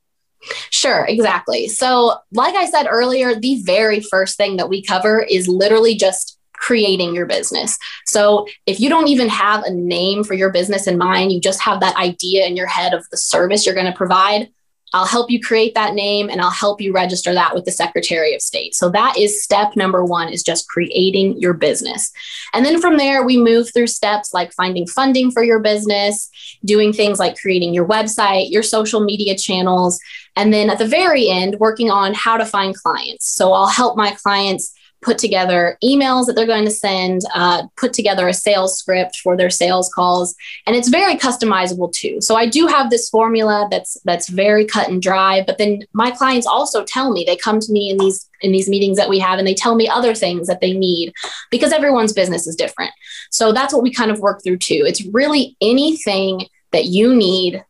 Sure, 0.70 1.04
exactly. 1.06 1.68
So, 1.68 2.14
like 2.32 2.54
I 2.54 2.66
said 2.66 2.86
earlier, 2.88 3.34
the 3.34 3.60
very 3.62 4.00
first 4.00 4.36
thing 4.36 4.56
that 4.56 4.68
we 4.68 4.82
cover 4.82 5.20
is 5.20 5.48
literally 5.48 5.96
just 5.96 6.38
creating 6.52 7.14
your 7.14 7.26
business. 7.26 7.76
So, 8.06 8.46
if 8.66 8.78
you 8.78 8.88
don't 8.88 9.08
even 9.08 9.28
have 9.28 9.64
a 9.64 9.70
name 9.70 10.22
for 10.22 10.34
your 10.34 10.50
business 10.50 10.86
in 10.86 10.96
mind, 10.96 11.32
you 11.32 11.40
just 11.40 11.60
have 11.60 11.80
that 11.80 11.96
idea 11.96 12.46
in 12.46 12.56
your 12.56 12.68
head 12.68 12.94
of 12.94 13.04
the 13.10 13.16
service 13.16 13.66
you're 13.66 13.74
going 13.74 13.90
to 13.90 13.96
provide, 13.96 14.48
I'll 14.95 15.07
help 15.07 15.30
you 15.30 15.40
create 15.40 15.75
that 15.75 15.95
name 15.95 16.30
and 16.30 16.40
I'll 16.40 16.50
help 16.50 16.80
you 16.80 16.92
register 16.92 17.35
that 17.35 17.54
with 17.54 17.64
the 17.64 17.73
Secretary 17.73 18.35
of 18.35 18.40
State. 18.40 18.75
So 18.75 18.88
that 18.90 19.16
is 19.18 19.42
step 19.42 19.76
number 19.76 20.04
one 20.04 20.28
is 20.28 20.42
just 20.42 20.68
creating 20.68 21.38
your 21.38 21.54
business. 21.54 22.11
And 22.54 22.64
then 22.64 22.80
from 22.80 22.97
there, 22.97 23.25
we 23.25 23.37
move 23.37 23.73
through 23.73 23.88
steps 23.88 24.33
like 24.33 24.52
finding 24.52 24.87
funding 24.87 25.30
for 25.30 25.42
your 25.42 25.61
business, 25.61 26.30
doing 26.64 26.92
things 26.92 27.18
like 27.18 27.38
creating 27.38 27.75
your 27.75 27.87
website, 27.87 28.50
your 28.50 28.62
social 28.62 29.00
media 29.00 29.37
channels, 29.37 30.00
and 30.37 30.52
then 30.52 30.71
at 30.71 30.78
the 30.78 30.87
very 30.87 31.28
end, 31.28 31.57
working 31.59 31.90
on 31.90 32.14
how 32.14 32.37
to 32.37 32.47
find 32.47 32.75
clients. 32.75 33.28
So 33.28 33.52
I'll 33.52 33.66
help 33.66 33.97
my 33.97 34.12
clients 34.12 34.75
put 35.02 35.19
together 35.19 35.78
emails 35.83 36.26
that 36.26 36.35
they're 36.35 36.47
going 36.47 36.64
to 36.64 36.71
send, 36.71 37.23
uh, 37.35 37.62
put 37.76 37.93
together 37.93 38.28
a 38.28 38.35
sales 38.35 38.78
script 38.78 39.17
for 39.23 39.37
their 39.37 39.50
sales 39.50 39.88
calls, 39.93 40.35
and 40.67 40.75
it's 40.75 40.88
very 40.88 41.17
customizable 41.17 41.93
too. 41.93 42.21
So 42.21 42.35
I 42.35 42.49
do 42.49 42.67
have 42.67 42.90
this 42.90 43.09
formula 43.09 43.69
that's 43.71 43.97
that's 44.05 44.28
very 44.28 44.64
cut 44.64 44.88
and 44.88 45.00
dry. 45.00 45.45
But 45.47 45.59
then 45.59 45.85
my 45.93 46.11
clients 46.11 46.47
also 46.47 46.85
tell 46.85 47.12
me 47.12 47.25
they 47.25 47.37
come 47.37 47.61
to 47.61 47.73
me 47.73 47.90
in 47.90 47.99
these 47.99 48.28
in 48.40 48.52
these 48.52 48.69
meetings 48.69 48.97
that 48.97 49.09
we 49.09 49.19
have, 49.19 49.38
and 49.38 49.47
they 49.47 49.55
tell 49.55 49.75
me 49.75 49.88
other 49.88 50.14
things 50.14 50.47
that 50.49 50.61
they 50.61 50.73
need 50.73 51.12
because 51.50 51.73
everyone's 51.73 52.12
business 52.12 52.47
is 52.47 52.57
different. 52.57 52.93
So 53.31 53.52
that's 53.52 53.73
what 53.73 53.83
we 53.83 53.93
kind 53.93 54.11
of 54.11 54.21
work 54.21 54.43
through 54.43 54.59
too. 54.59 54.85
It's 54.87 55.05
really 55.07 55.57
anything 55.61 56.47
that 56.73 56.87
you 56.87 57.14
need 57.14 57.64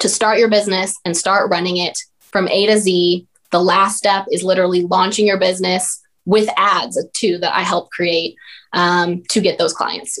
to 0.00 0.08
start 0.08 0.38
your 0.38 0.48
business 0.48 0.96
and 1.04 1.16
start 1.16 1.50
running 1.50 1.76
it 1.76 1.98
from 2.20 2.48
A 2.48 2.66
to 2.66 2.78
Z. 2.78 3.26
The 3.50 3.60
last 3.62 3.98
step 3.98 4.26
is 4.32 4.42
literally 4.42 4.82
launching 4.82 5.26
your 5.26 5.38
business 5.38 6.00
with 6.26 6.48
ads 6.56 7.02
too 7.12 7.38
that 7.38 7.54
I 7.54 7.62
help 7.62 7.90
create 7.90 8.36
um, 8.72 9.22
to 9.30 9.40
get 9.40 9.58
those 9.58 9.72
clients. 9.72 10.18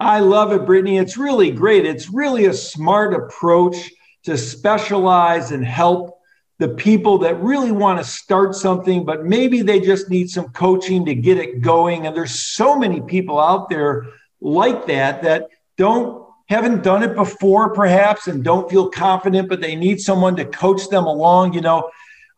I 0.00 0.20
love 0.20 0.52
it, 0.52 0.66
Brittany. 0.66 0.98
It's 0.98 1.16
really 1.16 1.50
great. 1.50 1.86
It's 1.86 2.10
really 2.10 2.46
a 2.46 2.52
smart 2.52 3.14
approach 3.14 3.90
to 4.24 4.36
specialize 4.36 5.50
and 5.50 5.64
help 5.64 6.18
the 6.58 6.68
people 6.68 7.18
that 7.18 7.40
really 7.40 7.72
want 7.72 7.98
to 7.98 8.04
start 8.04 8.54
something, 8.54 9.04
but 9.04 9.24
maybe 9.24 9.62
they 9.62 9.80
just 9.80 10.08
need 10.08 10.30
some 10.30 10.48
coaching 10.50 11.04
to 11.04 11.14
get 11.14 11.36
it 11.38 11.60
going. 11.60 12.06
And 12.06 12.16
there's 12.16 12.34
so 12.34 12.78
many 12.78 13.00
people 13.00 13.40
out 13.40 13.68
there 13.68 14.06
like 14.40 14.86
that 14.86 15.22
that 15.22 15.48
don't 15.76 16.24
haven't 16.48 16.82
done 16.82 17.02
it 17.02 17.14
before 17.14 17.72
perhaps 17.72 18.28
and 18.28 18.44
don't 18.44 18.70
feel 18.70 18.90
confident 18.90 19.48
but 19.48 19.60
they 19.60 19.74
need 19.74 19.98
someone 19.98 20.36
to 20.36 20.44
coach 20.44 20.88
them 20.88 21.04
along 21.04 21.54
you 21.54 21.60
know 21.60 21.90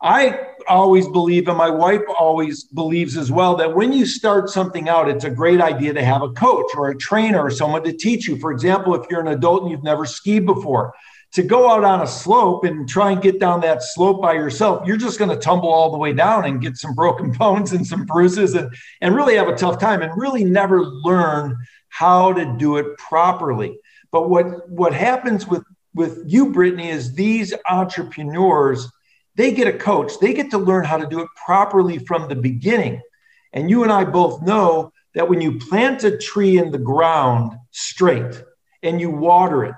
I 0.03 0.49
always 0.69 1.09
believe, 1.09 1.49
and 1.49 1.57
my 1.57 1.71
wife 1.71 2.03
always 2.19 2.65
believes 2.65 3.17
as 3.17 3.33
well, 3.33 3.57
that 3.57 3.75
when 3.75 3.93
you 3.93 4.05
start 4.05 4.51
something 4.51 4.89
out, 4.89 5.09
it's 5.09 5.25
a 5.25 5.31
great 5.31 5.61
idea 5.61 5.95
to 5.95 6.05
have 6.05 6.23
a 6.23 6.31
coach 6.31 6.67
or 6.75 6.91
a 6.91 6.97
trainer 6.97 7.41
or 7.41 7.51
someone 7.51 7.83
to 7.85 7.93
teach 7.93 8.29
you. 8.29 8.39
For 8.39 8.53
example, 8.53 8.95
if 8.95 9.11
you're 9.11 9.21
an 9.21 9.29
adult 9.29 9.63
and 9.63 9.71
you've 9.71 9.83
never 9.83 10.05
skied 10.05 10.45
before, 10.45 10.93
to 11.33 11.43
go 11.43 11.71
out 11.71 11.85
on 11.85 12.03
a 12.03 12.07
slope 12.07 12.65
and 12.65 12.89
try 12.89 13.11
and 13.11 13.23
get 13.23 13.41
down 13.41 13.61
that 13.61 13.83
slope 13.83 14.21
by 14.23 14.35
yourself, 14.35 14.87
you're 14.87 14.97
just 14.97 15.19
going 15.19 15.31
to 15.31 15.37
tumble 15.37 15.71
all 15.71 15.91
the 15.91 15.99
way 15.99 16.13
down 16.13 16.45
and 16.45 16.61
get 16.61 16.77
some 16.77 16.95
broken 16.97 17.31
bones 17.33 17.73
and 17.73 17.87
some 17.87 18.05
bruises 18.05 18.55
and, 18.55 18.75
and 19.01 19.15
really 19.15 19.35
have 19.35 19.49
a 19.49 19.57
tough 19.57 19.79
time 19.79 20.03
and 20.03 20.13
really 20.21 20.45
never 20.45 20.83
learn 20.83 21.57
how 21.89 22.33
to 22.33 22.57
do 22.59 22.77
it 22.77 22.97
properly. 22.99 23.79
But 24.13 24.29
what, 24.29 24.69
what 24.69 24.93
happens 24.93 25.47
with, 25.47 25.65
with 25.95 26.23
you, 26.27 26.53
Brittany, 26.53 26.91
is 26.91 27.15
these 27.15 27.55
entrepreneurs 27.69 28.91
they 29.37 29.53
get 29.53 29.69
a 29.69 29.73
coach, 29.73 30.19
they 30.21 30.33
get 30.33 30.51
to 30.51 30.59
learn 30.59 30.85
how 30.85 30.97
to 30.97 31.07
do 31.07 31.21
it 31.21 31.29
properly 31.45 31.99
from 31.99 32.29
the 32.29 32.35
beginning. 32.35 33.01
And 33.53 33.71
you 33.71 33.83
and 33.83 33.93
I 33.93 34.05
both 34.05 34.43
know 34.43 34.93
that 35.15 35.29
when 35.29 35.41
you 35.41 35.59
plant 35.59 36.05
a 36.05 36.17
tree 36.19 36.59
in 36.59 36.71
the 36.71 36.79
ground 36.79 37.53
straight 37.71 38.43
and 38.83 39.01
you 39.01 39.11
water 39.11 39.65
it, 39.65 39.77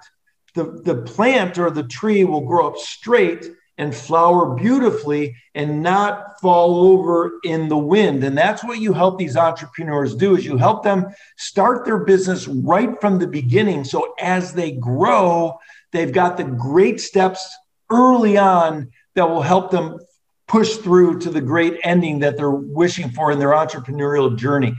the, 0.55 0.81
the 0.85 1.03
plant 1.03 1.59
or 1.59 1.71
the 1.71 1.85
tree 1.85 2.25
will 2.25 2.41
grow 2.41 2.69
up 2.69 2.79
straight 2.79 3.51
and 3.77 3.95
flower 3.95 4.57
beautifully 4.57 5.37
and 5.55 5.83
not 5.83 6.41
fall 6.41 6.89
over 6.89 7.39
in 7.45 7.69
the 7.69 7.79
wind. 7.79 8.25
And 8.25 8.37
that's 8.37 8.65
what 8.65 8.81
you 8.81 8.93
help 8.93 9.19
these 9.19 9.37
entrepreneurs 9.37 10.17
do 10.17 10.37
is 10.37 10.45
you 10.45 10.57
help 10.57 10.83
them 10.83 11.07
start 11.37 11.85
their 11.85 12.05
business 12.05 12.49
right 12.49 13.01
from 13.01 13.19
the 13.19 13.29
beginning. 13.29 13.85
So 13.85 14.15
as 14.19 14.53
they 14.53 14.73
grow 14.73 15.59
they've 15.93 16.13
got 16.13 16.37
the 16.37 16.45
great 16.45 17.01
steps 17.01 17.57
early 17.91 18.37
on 18.37 18.91
that 19.19 19.29
will 19.29 19.43
help 19.43 19.73
them 19.73 19.99
push 20.47 20.77
through 20.77 21.19
to 21.19 21.29
the 21.29 21.41
great 21.41 21.79
ending 21.83 22.21
that 22.21 22.37
they're 22.37 22.51
wishing 22.51 23.11
for 23.11 23.33
in 23.33 23.39
their 23.39 23.51
entrepreneurial 23.51 24.37
journey. 24.37 24.75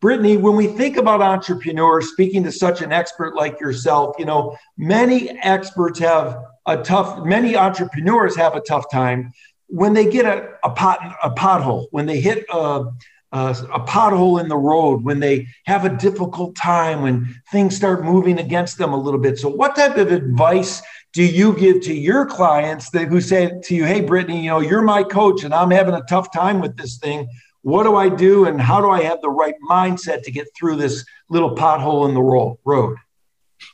Brittany, 0.00 0.36
when 0.36 0.56
we 0.56 0.66
think 0.66 0.96
about 0.96 1.22
entrepreneurs, 1.22 2.10
speaking 2.10 2.42
to 2.42 2.52
such 2.52 2.82
an 2.82 2.92
expert 2.92 3.36
like 3.36 3.60
yourself, 3.60 4.16
you 4.18 4.24
know, 4.24 4.56
many 4.76 5.30
experts 5.38 6.00
have 6.00 6.44
a 6.66 6.76
tough, 6.76 7.24
many 7.24 7.56
entrepreneurs 7.56 8.36
have 8.36 8.56
a 8.56 8.60
tough 8.60 8.84
time 8.90 9.32
when 9.68 9.94
they 9.94 10.10
get 10.10 10.26
a, 10.26 10.50
a 10.64 10.70
pot, 10.70 10.98
a 11.22 11.30
pothole, 11.30 11.86
when 11.90 12.04
they 12.04 12.20
hit 12.20 12.44
a, 12.52 12.84
a, 13.32 13.56
a 13.72 13.80
pothole 13.86 14.40
in 14.40 14.48
the 14.48 14.56
road, 14.56 15.04
when 15.04 15.20
they 15.20 15.46
have 15.66 15.84
a 15.84 15.96
difficult 15.96 16.54
time, 16.56 17.00
when 17.00 17.34
things 17.50 17.76
start 17.76 18.04
moving 18.04 18.40
against 18.40 18.76
them 18.76 18.92
a 18.92 19.00
little 19.00 19.20
bit. 19.20 19.38
So, 19.38 19.48
what 19.48 19.74
type 19.74 19.96
of 19.96 20.12
advice 20.12 20.82
do 21.14 21.24
you 21.24 21.56
give 21.56 21.80
to 21.82 21.94
your 21.94 22.26
clients 22.26 22.90
that 22.90 23.08
who 23.08 23.20
say 23.20 23.50
to 23.64 23.74
you, 23.74 23.84
"Hey, 23.84 24.00
Brittany, 24.00 24.42
you 24.42 24.50
know, 24.50 24.60
you're 24.60 24.82
my 24.82 25.02
coach, 25.04 25.44
and 25.44 25.54
I'm 25.54 25.70
having 25.70 25.94
a 25.94 26.02
tough 26.08 26.32
time 26.32 26.60
with 26.60 26.76
this 26.76 26.98
thing. 26.98 27.28
What 27.62 27.84
do 27.84 27.96
I 27.96 28.08
do, 28.08 28.44
and 28.46 28.60
how 28.60 28.80
do 28.80 28.90
I 28.90 29.02
have 29.02 29.20
the 29.22 29.30
right 29.30 29.54
mindset 29.70 30.22
to 30.24 30.30
get 30.30 30.48
through 30.56 30.76
this 30.76 31.04
little 31.30 31.54
pothole 31.54 32.08
in 32.08 32.14
the 32.14 32.22
road?" 32.22 32.96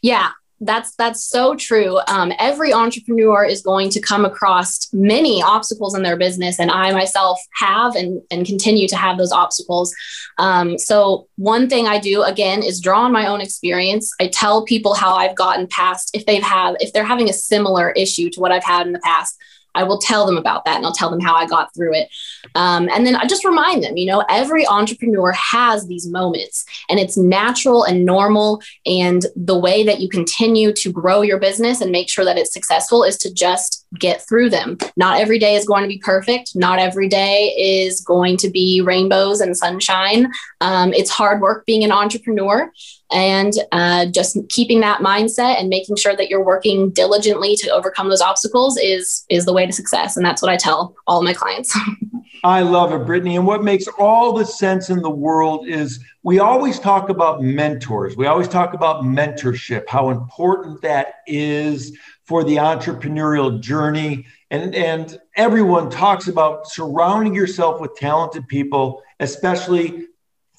Yeah, 0.02 0.30
that's 0.60 0.94
that's 0.96 1.24
so 1.24 1.54
true. 1.54 1.98
Um, 2.06 2.32
every 2.38 2.72
entrepreneur 2.72 3.44
is 3.44 3.62
going 3.62 3.90
to 3.90 4.00
come 4.00 4.24
across 4.24 4.92
many 4.92 5.42
obstacles 5.42 5.94
in 5.94 6.02
their 6.02 6.16
business, 6.16 6.60
and 6.60 6.70
I 6.70 6.92
myself 6.92 7.40
have 7.56 7.96
and 7.96 8.20
and 8.30 8.46
continue 8.46 8.86
to 8.88 8.96
have 8.96 9.16
those 9.16 9.32
obstacles. 9.32 9.94
Um, 10.38 10.78
so 10.78 11.28
one 11.36 11.68
thing 11.68 11.86
I 11.86 11.98
do 11.98 12.22
again 12.22 12.62
is 12.62 12.80
draw 12.80 13.04
on 13.04 13.12
my 13.12 13.26
own 13.26 13.40
experience. 13.40 14.12
I 14.20 14.28
tell 14.28 14.64
people 14.64 14.94
how 14.94 15.14
I've 15.14 15.36
gotten 15.36 15.66
past 15.66 16.10
if 16.14 16.26
they've 16.26 16.42
have 16.42 16.76
if 16.80 16.92
they're 16.92 17.04
having 17.04 17.30
a 17.30 17.34
similar 17.34 17.90
issue 17.92 18.28
to 18.30 18.40
what 18.40 18.52
I've 18.52 18.64
had 18.64 18.86
in 18.86 18.92
the 18.92 19.00
past. 19.00 19.38
I 19.74 19.84
will 19.84 19.98
tell 19.98 20.26
them 20.26 20.36
about 20.36 20.64
that 20.64 20.76
and 20.76 20.86
I'll 20.86 20.92
tell 20.92 21.10
them 21.10 21.20
how 21.20 21.34
I 21.34 21.46
got 21.46 21.72
through 21.74 21.94
it. 21.94 22.08
Um, 22.54 22.88
and 22.88 23.06
then 23.06 23.16
I 23.16 23.26
just 23.26 23.44
remind 23.44 23.82
them, 23.82 23.96
you 23.96 24.06
know, 24.06 24.24
every 24.28 24.66
entrepreneur 24.66 25.32
has 25.32 25.86
these 25.86 26.08
moments 26.08 26.64
and 26.88 26.98
it's 26.98 27.16
natural 27.16 27.84
and 27.84 28.04
normal. 28.04 28.62
And 28.86 29.24
the 29.36 29.58
way 29.58 29.84
that 29.84 30.00
you 30.00 30.08
continue 30.08 30.72
to 30.72 30.92
grow 30.92 31.22
your 31.22 31.38
business 31.38 31.80
and 31.80 31.92
make 31.92 32.08
sure 32.08 32.24
that 32.24 32.38
it's 32.38 32.52
successful 32.52 33.04
is 33.04 33.16
to 33.18 33.32
just 33.32 33.86
get 33.98 34.26
through 34.26 34.50
them. 34.50 34.78
Not 34.96 35.20
every 35.20 35.38
day 35.38 35.56
is 35.56 35.66
going 35.66 35.82
to 35.82 35.88
be 35.88 35.98
perfect. 35.98 36.52
Not 36.54 36.78
every 36.78 37.08
day 37.08 37.54
is 37.58 38.00
going 38.00 38.36
to 38.38 38.48
be 38.48 38.80
rainbows 38.80 39.40
and 39.40 39.56
sunshine. 39.56 40.30
Um, 40.60 40.92
it's 40.92 41.10
hard 41.10 41.40
work 41.40 41.66
being 41.66 41.84
an 41.84 41.92
entrepreneur 41.92 42.70
and 43.12 43.54
uh, 43.72 44.06
just 44.06 44.38
keeping 44.48 44.80
that 44.80 45.00
mindset 45.00 45.58
and 45.58 45.68
making 45.68 45.96
sure 45.96 46.16
that 46.16 46.28
you're 46.28 46.44
working 46.44 46.90
diligently 46.90 47.56
to 47.56 47.70
overcome 47.70 48.08
those 48.08 48.20
obstacles 48.20 48.78
is 48.78 49.24
is 49.28 49.44
the 49.44 49.52
way 49.52 49.66
to 49.66 49.72
success 49.72 50.16
and 50.16 50.24
that's 50.24 50.42
what 50.42 50.50
i 50.50 50.56
tell 50.56 50.94
all 51.06 51.22
my 51.22 51.34
clients. 51.34 51.76
I 52.44 52.62
love 52.62 52.92
it 52.92 53.04
brittany 53.04 53.36
and 53.36 53.46
what 53.46 53.62
makes 53.62 53.86
all 53.98 54.32
the 54.32 54.46
sense 54.46 54.88
in 54.88 55.02
the 55.02 55.10
world 55.10 55.68
is 55.68 56.02
we 56.22 56.38
always 56.38 56.78
talk 56.78 57.08
about 57.08 57.42
mentors. 57.42 58.16
We 58.16 58.26
always 58.26 58.48
talk 58.48 58.74
about 58.74 59.04
mentorship 59.04 59.88
how 59.88 60.10
important 60.10 60.82
that 60.82 61.16
is 61.26 61.96
for 62.24 62.44
the 62.44 62.56
entrepreneurial 62.56 63.60
journey 63.60 64.24
And, 64.50 64.74
and 64.74 65.18
everyone 65.36 65.90
talks 65.90 66.28
about 66.28 66.68
surrounding 66.68 67.34
yourself 67.34 67.80
with 67.80 67.94
talented 67.96 68.46
people, 68.48 69.02
especially 69.20 70.06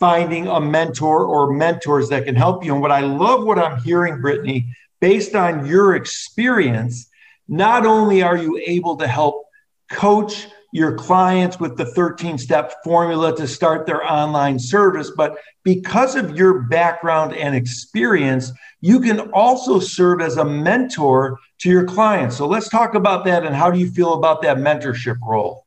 finding 0.01 0.47
a 0.47 0.59
mentor 0.59 1.23
or 1.23 1.53
mentors 1.53 2.09
that 2.09 2.25
can 2.25 2.35
help 2.35 2.65
you. 2.65 2.73
And 2.73 2.81
what 2.81 2.91
I 2.91 3.01
love 3.01 3.45
what 3.45 3.59
I'm 3.59 3.79
hearing, 3.83 4.19
Brittany, 4.19 4.67
based 4.99 5.35
on 5.35 5.67
your 5.67 5.95
experience, 5.95 7.07
not 7.47 7.85
only 7.85 8.23
are 8.23 8.35
you 8.35 8.59
able 8.65 8.97
to 8.97 9.07
help 9.07 9.45
coach 9.91 10.47
your 10.73 10.95
clients 10.95 11.59
with 11.59 11.77
the 11.77 11.85
13 11.85 12.39
step 12.39 12.73
formula 12.83 13.35
to 13.37 13.47
start 13.47 13.85
their 13.85 14.03
online 14.09 14.57
service, 14.57 15.11
but 15.15 15.37
because 15.63 16.15
of 16.15 16.35
your 16.35 16.63
background 16.63 17.35
and 17.35 17.55
experience, 17.55 18.51
you 18.79 18.99
can 19.01 19.19
also 19.33 19.79
serve 19.79 20.19
as 20.19 20.37
a 20.37 20.45
mentor 20.45 21.37
to 21.59 21.69
your 21.69 21.85
clients. 21.85 22.37
So 22.37 22.47
let's 22.47 22.69
talk 22.69 22.95
about 22.95 23.23
that 23.25 23.45
and 23.45 23.55
how 23.55 23.69
do 23.69 23.77
you 23.77 23.91
feel 23.91 24.13
about 24.13 24.41
that 24.41 24.57
mentorship 24.57 25.17
role? 25.21 25.60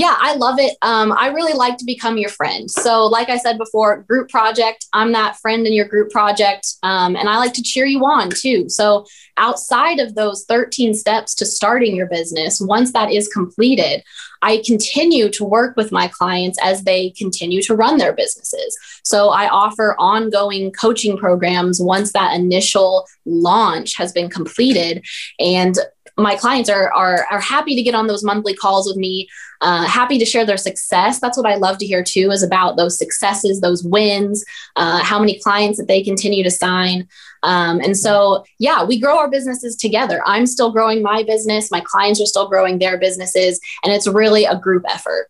Yeah, 0.00 0.16
I 0.18 0.34
love 0.36 0.58
it. 0.58 0.78
Um, 0.80 1.12
I 1.12 1.26
really 1.26 1.52
like 1.52 1.76
to 1.76 1.84
become 1.84 2.16
your 2.16 2.30
friend. 2.30 2.70
So, 2.70 3.04
like 3.04 3.28
I 3.28 3.36
said 3.36 3.58
before, 3.58 3.98
group 4.04 4.30
project, 4.30 4.86
I'm 4.94 5.12
that 5.12 5.36
friend 5.36 5.66
in 5.66 5.74
your 5.74 5.84
group 5.84 6.10
project. 6.10 6.76
Um, 6.82 7.16
and 7.16 7.28
I 7.28 7.36
like 7.36 7.52
to 7.52 7.62
cheer 7.62 7.84
you 7.84 8.00
on 8.06 8.30
too. 8.30 8.70
So, 8.70 9.04
outside 9.36 9.98
of 9.98 10.14
those 10.14 10.46
13 10.46 10.94
steps 10.94 11.34
to 11.34 11.44
starting 11.44 11.94
your 11.94 12.06
business, 12.06 12.62
once 12.62 12.94
that 12.94 13.12
is 13.12 13.28
completed, 13.28 14.02
I 14.40 14.62
continue 14.64 15.28
to 15.32 15.44
work 15.44 15.76
with 15.76 15.92
my 15.92 16.08
clients 16.08 16.58
as 16.62 16.84
they 16.84 17.10
continue 17.10 17.60
to 17.64 17.74
run 17.74 17.98
their 17.98 18.14
businesses. 18.14 18.78
So, 19.04 19.28
I 19.28 19.50
offer 19.50 19.96
ongoing 19.98 20.72
coaching 20.72 21.18
programs 21.18 21.78
once 21.78 22.12
that 22.12 22.34
initial 22.34 23.06
launch 23.26 23.98
has 23.98 24.12
been 24.12 24.30
completed. 24.30 25.04
And 25.38 25.76
my 26.20 26.36
clients 26.36 26.70
are, 26.70 26.92
are, 26.92 27.26
are 27.30 27.40
happy 27.40 27.74
to 27.76 27.82
get 27.82 27.94
on 27.94 28.06
those 28.06 28.24
monthly 28.24 28.54
calls 28.54 28.86
with 28.86 28.96
me 28.96 29.28
uh, 29.60 29.84
happy 29.84 30.18
to 30.18 30.24
share 30.24 30.46
their 30.46 30.56
success. 30.56 31.20
That's 31.20 31.36
what 31.36 31.46
I 31.46 31.56
love 31.56 31.78
to 31.78 31.86
hear 31.86 32.02
too, 32.02 32.30
is 32.30 32.42
about 32.42 32.76
those 32.76 32.98
successes, 32.98 33.60
those 33.60 33.84
wins, 33.84 34.44
uh, 34.76 35.02
how 35.02 35.18
many 35.18 35.38
clients 35.38 35.78
that 35.78 35.86
they 35.86 36.02
continue 36.02 36.42
to 36.42 36.50
sign. 36.50 37.06
Um, 37.42 37.80
and 37.80 37.96
so, 37.96 38.44
yeah, 38.58 38.84
we 38.84 38.98
grow 38.98 39.18
our 39.18 39.30
businesses 39.30 39.76
together. 39.76 40.22
I'm 40.24 40.46
still 40.46 40.72
growing 40.72 41.02
my 41.02 41.22
business, 41.22 41.70
my 41.70 41.82
clients 41.84 42.20
are 42.20 42.26
still 42.26 42.48
growing 42.48 42.78
their 42.78 42.98
businesses, 42.98 43.60
and 43.84 43.92
it's 43.92 44.06
really 44.06 44.44
a 44.44 44.56
group 44.56 44.84
effort. 44.88 45.28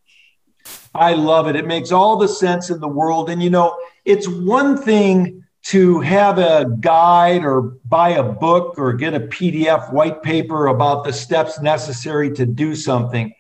I 0.94 1.14
love 1.14 1.49
it. 1.49 1.56
It 1.56 1.66
makes 1.66 1.92
all 1.92 2.16
the 2.16 2.28
sense 2.28 2.70
in 2.70 2.80
the 2.80 2.88
world. 2.88 3.30
And, 3.30 3.42
you 3.42 3.50
know, 3.50 3.76
it's 4.04 4.28
one 4.28 4.76
thing 4.76 5.44
to 5.62 6.00
have 6.00 6.38
a 6.38 6.76
guide 6.80 7.44
or 7.44 7.62
buy 7.84 8.10
a 8.10 8.22
book 8.22 8.78
or 8.78 8.92
get 8.92 9.14
a 9.14 9.20
PDF 9.20 9.92
white 9.92 10.22
paper 10.22 10.68
about 10.68 11.04
the 11.04 11.12
steps 11.12 11.60
necessary 11.60 12.30
to 12.32 12.46
do 12.46 12.74
something. 12.74 13.32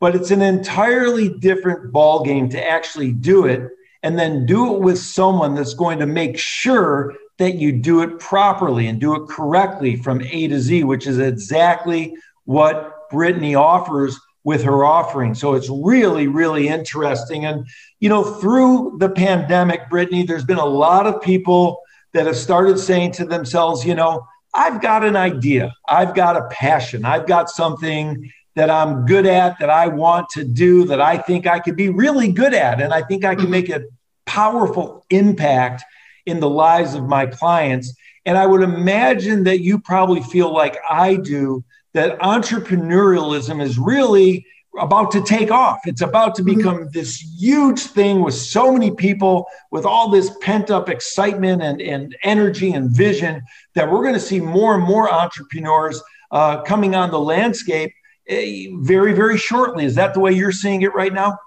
But 0.00 0.14
it's 0.14 0.30
an 0.30 0.42
entirely 0.42 1.28
different 1.28 1.92
ball 1.92 2.24
game 2.24 2.48
to 2.50 2.68
actually 2.68 3.12
do 3.12 3.46
it 3.46 3.70
and 4.02 4.18
then 4.18 4.46
do 4.46 4.74
it 4.74 4.80
with 4.80 4.98
someone 4.98 5.54
that's 5.54 5.74
going 5.74 5.98
to 5.98 6.06
make 6.06 6.38
sure 6.38 7.14
that 7.38 7.54
you 7.54 7.72
do 7.72 8.02
it 8.02 8.18
properly 8.18 8.88
and 8.88 9.00
do 9.00 9.14
it 9.14 9.28
correctly 9.28 9.96
from 9.96 10.20
A 10.22 10.48
to 10.48 10.60
Z, 10.60 10.84
which 10.84 11.06
is 11.06 11.18
exactly 11.18 12.16
what 12.44 13.08
Brittany 13.10 13.54
offers 13.54 14.18
with 14.48 14.62
her 14.62 14.82
offering. 14.82 15.34
So 15.34 15.52
it's 15.52 15.68
really, 15.68 16.26
really 16.26 16.68
interesting. 16.68 17.44
And, 17.44 17.66
you 18.00 18.08
know, 18.08 18.24
through 18.24 18.96
the 18.98 19.10
pandemic, 19.10 19.90
Brittany, 19.90 20.22
there's 20.22 20.46
been 20.46 20.56
a 20.56 20.64
lot 20.64 21.06
of 21.06 21.20
people 21.20 21.82
that 22.14 22.24
have 22.24 22.34
started 22.34 22.78
saying 22.78 23.12
to 23.12 23.26
themselves, 23.26 23.84
you 23.84 23.94
know, 23.94 24.26
I've 24.54 24.80
got 24.80 25.04
an 25.04 25.16
idea, 25.16 25.74
I've 25.86 26.14
got 26.14 26.38
a 26.38 26.48
passion, 26.48 27.04
I've 27.04 27.26
got 27.26 27.50
something 27.50 28.32
that 28.56 28.70
I'm 28.70 29.04
good 29.04 29.26
at, 29.26 29.58
that 29.58 29.68
I 29.68 29.88
want 29.88 30.30
to 30.30 30.44
do, 30.44 30.86
that 30.86 31.02
I 31.02 31.18
think 31.18 31.46
I 31.46 31.58
could 31.58 31.76
be 31.76 31.90
really 31.90 32.32
good 32.32 32.54
at. 32.54 32.80
And 32.80 32.94
I 32.94 33.02
think 33.02 33.26
I 33.26 33.34
can 33.34 33.50
make 33.50 33.68
a 33.68 33.82
powerful 34.24 35.04
impact 35.10 35.84
in 36.24 36.40
the 36.40 36.48
lives 36.48 36.94
of 36.94 37.04
my 37.06 37.26
clients. 37.26 37.94
And 38.24 38.38
I 38.38 38.46
would 38.46 38.62
imagine 38.62 39.44
that 39.44 39.60
you 39.60 39.78
probably 39.78 40.22
feel 40.22 40.50
like 40.50 40.78
I 40.88 41.16
do 41.16 41.64
that 41.94 42.18
entrepreneurialism 42.20 43.62
is 43.62 43.78
really 43.78 44.46
about 44.78 45.10
to 45.10 45.22
take 45.22 45.50
off. 45.50 45.80
It's 45.86 46.02
about 46.02 46.34
to 46.36 46.42
mm-hmm. 46.42 46.56
become 46.58 46.88
this 46.92 47.20
huge 47.20 47.80
thing 47.80 48.22
with 48.22 48.34
so 48.34 48.72
many 48.72 48.90
people, 48.90 49.46
with 49.70 49.84
all 49.84 50.08
this 50.08 50.30
pent 50.40 50.70
up 50.70 50.88
excitement 50.88 51.62
and, 51.62 51.80
and 51.80 52.16
energy 52.22 52.72
and 52.72 52.90
vision, 52.90 53.42
that 53.74 53.90
we're 53.90 54.02
going 54.02 54.14
to 54.14 54.20
see 54.20 54.40
more 54.40 54.74
and 54.74 54.84
more 54.84 55.12
entrepreneurs 55.12 56.00
uh, 56.30 56.62
coming 56.62 56.94
on 56.94 57.10
the 57.10 57.18
landscape 57.18 57.92
very, 58.28 59.12
very 59.14 59.38
shortly. 59.38 59.84
Is 59.84 59.94
that 59.94 60.14
the 60.14 60.20
way 60.20 60.32
you're 60.32 60.52
seeing 60.52 60.82
it 60.82 60.94
right 60.94 61.12
now? 61.12 61.38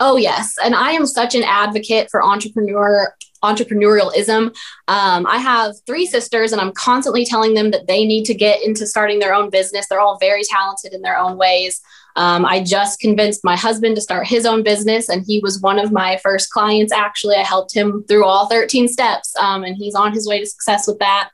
Oh 0.00 0.16
yes, 0.16 0.56
and 0.64 0.74
I 0.74 0.92
am 0.92 1.06
such 1.06 1.34
an 1.34 1.44
advocate 1.44 2.08
for 2.10 2.24
entrepreneur 2.24 3.14
entrepreneurialism. 3.42 4.54
Um, 4.88 5.26
I 5.26 5.38
have 5.38 5.74
three 5.86 6.06
sisters, 6.06 6.52
and 6.52 6.60
I'm 6.60 6.72
constantly 6.72 7.24
telling 7.24 7.54
them 7.54 7.70
that 7.70 7.86
they 7.86 8.04
need 8.04 8.24
to 8.24 8.34
get 8.34 8.62
into 8.62 8.86
starting 8.86 9.18
their 9.18 9.34
own 9.34 9.50
business. 9.50 9.86
They're 9.88 10.00
all 10.00 10.18
very 10.18 10.42
talented 10.44 10.92
in 10.92 11.02
their 11.02 11.18
own 11.18 11.36
ways. 11.36 11.80
Um, 12.16 12.44
I 12.44 12.62
just 12.62 13.00
convinced 13.00 13.40
my 13.42 13.56
husband 13.56 13.96
to 13.96 14.02
start 14.02 14.26
his 14.26 14.46
own 14.46 14.62
business, 14.62 15.08
and 15.08 15.24
he 15.26 15.40
was 15.40 15.60
one 15.60 15.78
of 15.78 15.92
my 15.92 16.18
first 16.22 16.50
clients. 16.50 16.92
Actually, 16.92 17.36
I 17.36 17.42
helped 17.42 17.74
him 17.74 18.04
through 18.08 18.24
all 18.24 18.46
13 18.46 18.88
steps, 18.88 19.34
um, 19.36 19.64
and 19.64 19.76
he's 19.76 19.94
on 19.94 20.12
his 20.12 20.28
way 20.28 20.38
to 20.38 20.46
success 20.46 20.86
with 20.86 20.98
that. 20.98 21.30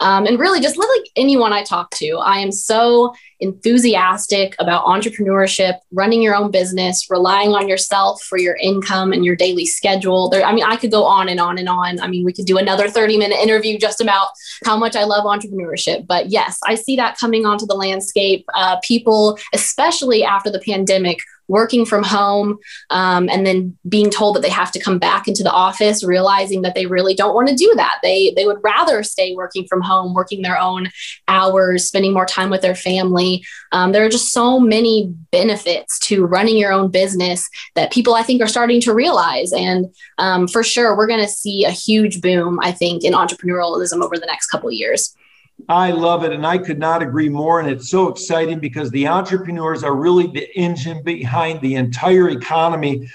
Um, 0.00 0.26
and 0.26 0.38
really, 0.38 0.60
just 0.60 0.78
like 0.78 1.10
anyone 1.16 1.52
I 1.52 1.62
talk 1.62 1.90
to, 1.96 2.18
I 2.18 2.38
am 2.38 2.52
so 2.52 3.14
enthusiastic 3.40 4.54
about 4.58 4.84
entrepreneurship, 4.84 5.78
running 5.92 6.22
your 6.22 6.34
own 6.34 6.50
business, 6.50 7.08
relying 7.10 7.50
on 7.50 7.68
yourself 7.68 8.22
for 8.22 8.38
your 8.38 8.56
income 8.56 9.12
and 9.12 9.24
your 9.24 9.36
daily 9.36 9.66
schedule. 9.66 10.28
There, 10.28 10.44
I 10.44 10.52
mean, 10.52 10.64
I 10.64 10.76
could 10.76 10.90
go 10.90 11.04
on 11.04 11.28
and 11.28 11.40
on 11.40 11.58
and 11.58 11.68
on. 11.68 12.00
I 12.00 12.08
mean, 12.08 12.24
we 12.24 12.32
could 12.32 12.46
do 12.46 12.58
another 12.58 12.88
30 12.88 13.16
minute 13.16 13.38
interview 13.38 13.78
just 13.78 14.00
about 14.00 14.28
how 14.64 14.76
much 14.76 14.96
I 14.96 15.04
love 15.04 15.24
entrepreneurship. 15.24 16.06
But 16.06 16.30
yes, 16.30 16.58
I 16.66 16.74
see 16.74 16.96
that 16.96 17.18
coming 17.18 17.46
onto 17.46 17.66
the 17.66 17.74
landscape. 17.74 18.44
Uh, 18.54 18.78
people, 18.82 19.38
especially 19.52 20.24
after 20.24 20.50
the 20.50 20.60
pandemic, 20.60 21.20
working 21.50 21.84
from 21.84 22.04
home 22.04 22.58
um, 22.90 23.28
and 23.28 23.44
then 23.44 23.76
being 23.88 24.08
told 24.08 24.36
that 24.36 24.40
they 24.40 24.48
have 24.48 24.70
to 24.70 24.78
come 24.78 25.00
back 25.00 25.26
into 25.26 25.42
the 25.42 25.50
office 25.50 26.04
realizing 26.04 26.62
that 26.62 26.76
they 26.76 26.86
really 26.86 27.12
don't 27.12 27.34
want 27.34 27.48
to 27.48 27.56
do 27.56 27.72
that 27.74 27.98
they 28.04 28.32
they 28.36 28.46
would 28.46 28.60
rather 28.62 29.02
stay 29.02 29.34
working 29.34 29.66
from 29.66 29.80
home 29.82 30.14
working 30.14 30.42
their 30.42 30.56
own 30.56 30.88
hours 31.26 31.84
spending 31.84 32.12
more 32.12 32.24
time 32.24 32.50
with 32.50 32.62
their 32.62 32.76
family 32.76 33.29
um, 33.72 33.92
there 33.92 34.04
are 34.04 34.08
just 34.08 34.32
so 34.32 34.58
many 34.58 35.12
benefits 35.30 35.98
to 35.98 36.24
running 36.24 36.56
your 36.56 36.72
own 36.72 36.90
business 36.90 37.48
that 37.74 37.92
people 37.92 38.14
i 38.14 38.22
think 38.22 38.40
are 38.42 38.48
starting 38.48 38.80
to 38.80 38.94
realize 38.94 39.52
and 39.52 39.86
um, 40.18 40.48
for 40.48 40.62
sure 40.62 40.96
we're 40.96 41.06
going 41.06 41.24
to 41.24 41.28
see 41.28 41.64
a 41.64 41.70
huge 41.70 42.20
boom 42.20 42.58
i 42.62 42.72
think 42.72 43.04
in 43.04 43.12
entrepreneurialism 43.12 44.02
over 44.02 44.16
the 44.16 44.26
next 44.26 44.46
couple 44.46 44.70
years 44.70 45.14
I 45.68 45.90
love 45.90 46.24
it. 46.24 46.32
And 46.32 46.46
I 46.46 46.58
could 46.58 46.78
not 46.78 47.02
agree 47.02 47.28
more. 47.28 47.60
And 47.60 47.68
it's 47.68 47.90
so 47.90 48.08
exciting 48.08 48.60
because 48.60 48.90
the 48.90 49.08
entrepreneurs 49.08 49.84
are 49.84 49.94
really 49.94 50.26
the 50.26 50.48
engine 50.58 51.02
behind 51.02 51.60
the 51.60 51.76
entire 51.76 52.30
economy. 52.30 53.08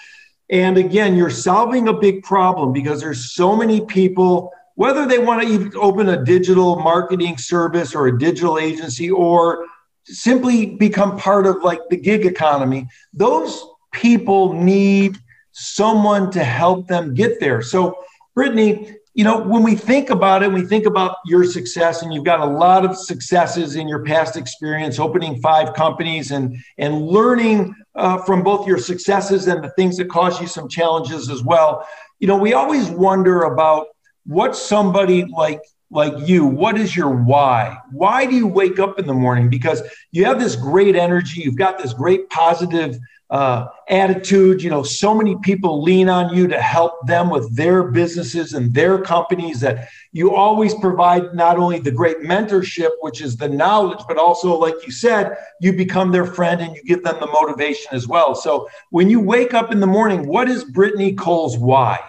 And 0.49 0.78
again, 0.78 1.15
you're 1.15 1.30
solving 1.30 1.88
a 1.88 1.93
big 1.93 2.23
problem 2.23 2.71
because 2.71 3.01
there's 3.01 3.34
so 3.34 3.56
many 3.56 3.86
people, 3.86 4.51
whether 4.75 5.08
they 5.08 5.17
want 5.17 5.41
to 5.41 5.47
even 5.47 5.71
open 5.75 6.10
a 6.10 6.23
digital 6.23 6.75
marketing 6.78 7.38
service 7.38 7.95
or 7.95 8.08
a 8.08 8.17
digital 8.17 8.60
agency 8.60 9.10
or 9.10 9.65
simply 10.05 10.75
become 10.75 11.17
part 11.17 11.45
of 11.47 11.63
like 11.63 11.79
the 11.89 11.97
gig 11.97 12.25
economy, 12.25 12.87
those 13.13 13.65
people 13.91 14.53
need 14.53 15.17
someone 15.51 16.31
to 16.31 16.43
help 16.43 16.87
them 16.87 17.13
get 17.13 17.39
there. 17.39 17.61
So, 17.61 17.97
Brittany, 18.33 18.95
you 19.13 19.23
know, 19.23 19.39
when 19.39 19.63
we 19.63 19.75
think 19.75 20.09
about 20.09 20.43
it, 20.43 20.51
we 20.51 20.63
think 20.63 20.85
about 20.85 21.15
your 21.25 21.45
success, 21.45 22.01
and 22.01 22.13
you've 22.13 22.25
got 22.25 22.41
a 22.41 22.45
lot 22.45 22.83
of 22.83 22.97
successes 22.97 23.77
in 23.77 23.87
your 23.87 24.03
past 24.03 24.35
experience, 24.35 24.99
opening 24.99 25.39
five 25.41 25.73
companies 25.73 26.31
and 26.31 26.57
and 26.77 27.01
learning 27.01 27.73
uh, 27.95 28.17
from 28.23 28.43
both 28.43 28.67
your 28.67 28.77
successes 28.77 29.47
and 29.47 29.63
the 29.63 29.69
things 29.71 29.95
that 29.97 30.09
cause 30.09 30.41
you 30.41 30.47
some 30.47 30.67
challenges 30.67 31.29
as 31.29 31.41
well. 31.43 31.87
You 32.19 32.27
know, 32.27 32.37
we 32.37 32.53
always 32.53 32.89
wonder 32.89 33.43
about 33.43 33.87
what 34.25 34.53
somebody 34.55 35.23
like 35.25 35.61
like 35.95 36.27
you 36.27 36.45
what 36.45 36.77
is 36.77 36.95
your 36.95 37.10
why 37.10 37.77
why 37.91 38.25
do 38.25 38.36
you 38.36 38.45
wake 38.45 38.79
up 38.79 38.99
in 38.99 39.08
the 39.08 39.13
morning 39.13 39.49
because 39.49 39.81
you 40.12 40.25
have 40.25 40.39
this 40.39 40.55
great 40.55 40.95
energy 40.95 41.41
you've 41.41 41.58
got 41.58 41.79
this 41.79 41.93
great 41.93 42.29
positive 42.29 42.99
uh, 43.29 43.67
attitude. 43.89 44.62
You 44.62 44.69
know, 44.69 44.84
so 44.84 45.15
many 45.15 45.36
people 45.41 45.81
lean 45.81 46.10
on 46.10 46.34
you 46.36 46.47
to 46.47 46.62
help 46.62 47.05
them 47.08 47.29
with 47.29 47.55
their 47.55 47.84
businesses 47.84 48.53
and 48.53 48.73
their 48.73 48.99
companies 49.01 49.60
that 49.62 49.89
you 50.12 50.36
always 50.36 50.73
provide 50.75 51.34
not 51.34 51.58
only 51.58 51.79
the 51.79 51.91
great 51.91 52.19
mentorship, 52.19 52.91
which 53.01 53.21
is 53.21 53.36
the 53.36 53.49
knowledge, 53.49 53.99
but 54.08 54.17
also, 54.17 54.55
like 54.58 54.75
you 54.86 54.91
said, 54.91 55.36
you 55.60 55.73
become 55.73 56.12
their 56.12 56.25
friend 56.25 56.62
and 56.62 56.75
you 56.75 56.84
give 56.84 57.03
them 57.03 57.19
the 57.19 57.27
motivation 57.27 57.93
as 57.93 58.08
well. 58.08 58.36
So 58.36 58.69
when 58.91 59.10
you 59.10 59.19
wake 59.19 59.53
up 59.53 59.71
in 59.71 59.79
the 59.79 59.88
morning, 59.88 60.27
what 60.27 60.47
is 60.47 60.63
Brittany 60.63 61.13
Cole's 61.13 61.58
why? 61.58 61.99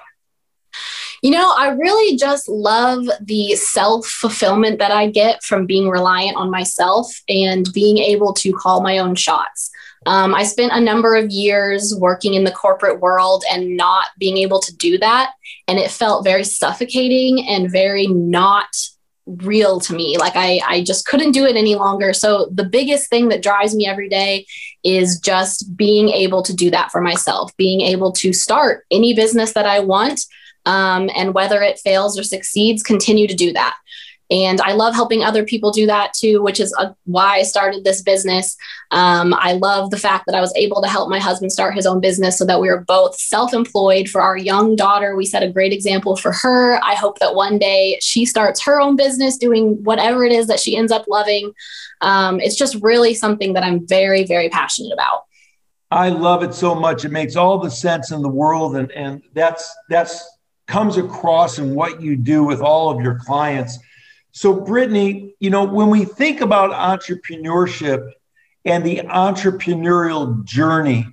You 1.23 1.31
know, 1.31 1.55
I 1.57 1.69
really 1.69 2.17
just 2.17 2.49
love 2.49 3.07
the 3.21 3.55
self 3.55 4.07
fulfillment 4.07 4.79
that 4.79 4.91
I 4.91 5.11
get 5.11 5.43
from 5.43 5.67
being 5.67 5.89
reliant 5.89 6.37
on 6.37 6.51
myself 6.51 7.15
and 7.29 7.73
being 7.73 7.99
able 7.99 8.33
to 8.35 8.53
call 8.53 8.83
my 8.83 8.99
own 8.99 9.15
shots. 9.15 9.71
Um, 10.07 10.35
I 10.35 10.45
spent 10.45 10.73
a 10.73 10.81
number 10.81 11.17
of 11.17 11.31
years 11.31 11.95
working 11.99 12.35
in 12.35 12.45
the 12.45 12.53
corporate 12.53 13.01
world 13.01 13.45
and 13.51 13.77
not 13.77 14.07
being 14.19 14.37
able 14.37 14.61
to 14.61 14.77
do 14.77 14.99
that. 14.99 15.33
And 15.67 15.79
it 15.79 15.91
felt 15.91 16.25
very 16.25 16.45
suffocating 16.45 17.47
and 17.49 17.71
very 17.71 18.07
not 18.07 18.69
real 19.27 19.81
to 19.81 19.93
me. 19.93 20.17
Like 20.19 20.37
I, 20.37 20.61
I 20.65 20.85
just 20.85 21.07
couldn't 21.07 21.33
do 21.33 21.45
it 21.45 21.57
any 21.57 21.75
longer. 21.75 22.13
So 22.13 22.49
the 22.53 22.65
biggest 22.65 23.11
thing 23.11 23.29
that 23.31 23.43
drives 23.43 23.75
me 23.75 23.87
every 23.87 24.09
day 24.09 24.47
is 24.85 25.19
just 25.19 25.77
being 25.77 26.09
able 26.11 26.43
to 26.45 26.55
do 26.55 26.71
that 26.71 26.93
for 26.93 27.01
myself, 27.01 27.51
being 27.57 27.81
able 27.81 28.13
to 28.13 28.33
start 28.33 28.85
any 28.91 29.15
business 29.15 29.53
that 29.55 29.67
I 29.67 29.81
want. 29.81 30.21
Um, 30.67 31.11
and 31.15 31.33
whether 31.33 31.63
it 31.63 31.79
fails 31.79 32.19
or 32.19 32.23
succeeds, 32.23 32.83
continue 32.83 33.27
to 33.27 33.35
do 33.35 33.53
that. 33.55 33.77
And 34.31 34.61
I 34.61 34.73
love 34.73 34.95
helping 34.95 35.23
other 35.23 35.45
people 35.45 35.71
do 35.71 35.87
that 35.87 36.13
too, 36.13 36.43
which 36.43 36.59
is 36.59 36.75
uh, 36.79 36.93
why 37.05 37.37
I 37.37 37.43
started 37.43 37.85
this 37.85 38.03
business. 38.03 38.57
Um, 38.91 39.33
I 39.35 39.53
love 39.53 39.91
the 39.91 39.99
fact 39.99 40.25
that 40.27 40.35
I 40.35 40.41
was 40.41 40.53
able 40.57 40.83
to 40.83 40.89
help 40.89 41.09
my 41.09 41.21
husband 41.21 41.53
start 41.53 41.75
his 41.75 41.87
own 41.87 42.01
business 42.01 42.37
so 42.37 42.45
that 42.47 42.61
we 42.61 42.69
were 42.69 42.81
both 42.81 43.17
self 43.17 43.55
employed. 43.55 44.09
For 44.09 44.21
our 44.21 44.37
young 44.37 44.75
daughter, 44.75 45.15
we 45.15 45.27
set 45.27 45.45
a 45.45 45.53
great 45.53 45.73
example 45.73 46.17
for 46.17 46.33
her. 46.33 46.81
I 46.83 46.95
hope 46.95 47.21
that 47.21 47.37
one 47.37 47.59
day 47.59 47.99
she 48.01 48.25
starts 48.25 48.61
her 48.63 48.81
own 48.81 48.97
business 48.97 49.37
doing 49.37 49.83
whatever 49.85 50.25
it 50.25 50.33
is 50.33 50.49
that 50.49 50.61
she 50.61 50.77
ends 50.77 50.91
up 50.91 51.05
loving. 51.09 51.53
Um, 52.01 52.41
it's 52.41 52.57
just 52.57 52.77
really 52.83 53.15
something 53.15 53.53
that 53.53 53.63
I'm 53.63 53.87
very, 53.87 54.25
very 54.25 54.49
passionate 54.49 54.93
about. 54.93 55.23
I 55.93 56.09
love 56.09 56.43
it 56.43 56.53
so 56.53 56.75
much. 56.75 57.05
It 57.05 57.13
makes 57.13 57.37
all 57.37 57.59
the 57.59 57.71
sense 57.71 58.11
in 58.11 58.23
the 58.23 58.29
world. 58.29 58.75
And, 58.75 58.91
and 58.91 59.23
that's, 59.35 59.73
that's 59.89 60.36
comes 60.67 60.97
across 60.97 61.59
in 61.59 61.75
what 61.75 62.01
you 62.01 62.17
do 62.17 62.45
with 62.45 62.61
all 62.61 62.91
of 62.91 63.01
your 63.01 63.19
clients 63.19 63.79
so, 64.37 64.53
Brittany, 64.53 65.33
you 65.41 65.49
know, 65.49 65.65
when 65.65 65.89
we 65.89 66.05
think 66.05 66.43
about 66.43 66.71
entrepreneurship 66.71 68.13
and 68.67 68.85
the 68.85 68.99
entrepreneurial 68.99 70.45
journey, 70.45 71.07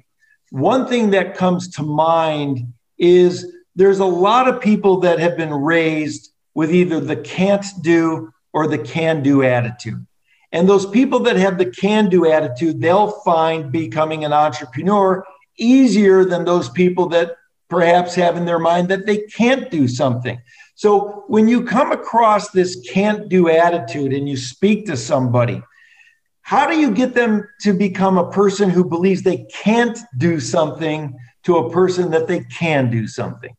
one 0.49 0.87
thing 0.87 1.11
that 1.11 1.37
comes 1.37 1.69
to 1.75 1.83
mind 1.83 2.73
is 2.97 3.49
there's 3.77 3.99
a 3.99 4.05
lot 4.05 4.49
of 4.49 4.59
people 4.59 4.99
that 4.99 5.19
have 5.19 5.37
been 5.37 5.53
raised 5.53 6.33
with 6.53 6.73
either 6.73 6.99
the 6.99 7.15
can't 7.15 7.65
do 7.81 8.33
or 8.51 8.67
the 8.67 8.79
can 8.79 9.23
do 9.23 9.41
attitude. 9.41 10.05
And 10.51 10.67
those 10.67 10.85
people 10.85 11.19
that 11.19 11.37
have 11.37 11.57
the 11.57 11.71
can 11.71 12.09
do 12.09 12.29
attitude, 12.29 12.81
they'll 12.81 13.21
find 13.21 13.71
becoming 13.71 14.25
an 14.25 14.33
entrepreneur 14.33 15.25
easier 15.57 16.25
than 16.25 16.43
those 16.43 16.67
people 16.67 17.07
that 17.07 17.37
perhaps 17.73 18.13
have 18.15 18.37
in 18.37 18.45
their 18.45 18.59
mind 18.59 18.87
that 18.89 19.05
they 19.05 19.17
can't 19.17 19.71
do 19.71 19.87
something. 19.87 20.39
So 20.75 21.23
when 21.27 21.47
you 21.47 21.65
come 21.65 21.91
across 21.91 22.51
this 22.51 22.87
can't 22.91 23.29
do 23.29 23.49
attitude 23.49 24.13
and 24.13 24.29
you 24.29 24.37
speak 24.37 24.85
to 24.85 24.95
somebody, 24.95 25.61
how 26.41 26.67
do 26.67 26.77
you 26.77 26.91
get 26.91 27.15
them 27.15 27.47
to 27.61 27.73
become 27.73 28.17
a 28.17 28.29
person 28.29 28.69
who 28.69 28.85
believes 28.85 29.23
they 29.23 29.45
can't 29.51 29.97
do 30.17 30.39
something 30.39 31.17
to 31.43 31.57
a 31.57 31.71
person 31.71 32.11
that 32.11 32.27
they 32.27 32.41
can 32.41 32.91
do 32.91 33.07
something? 33.07 33.55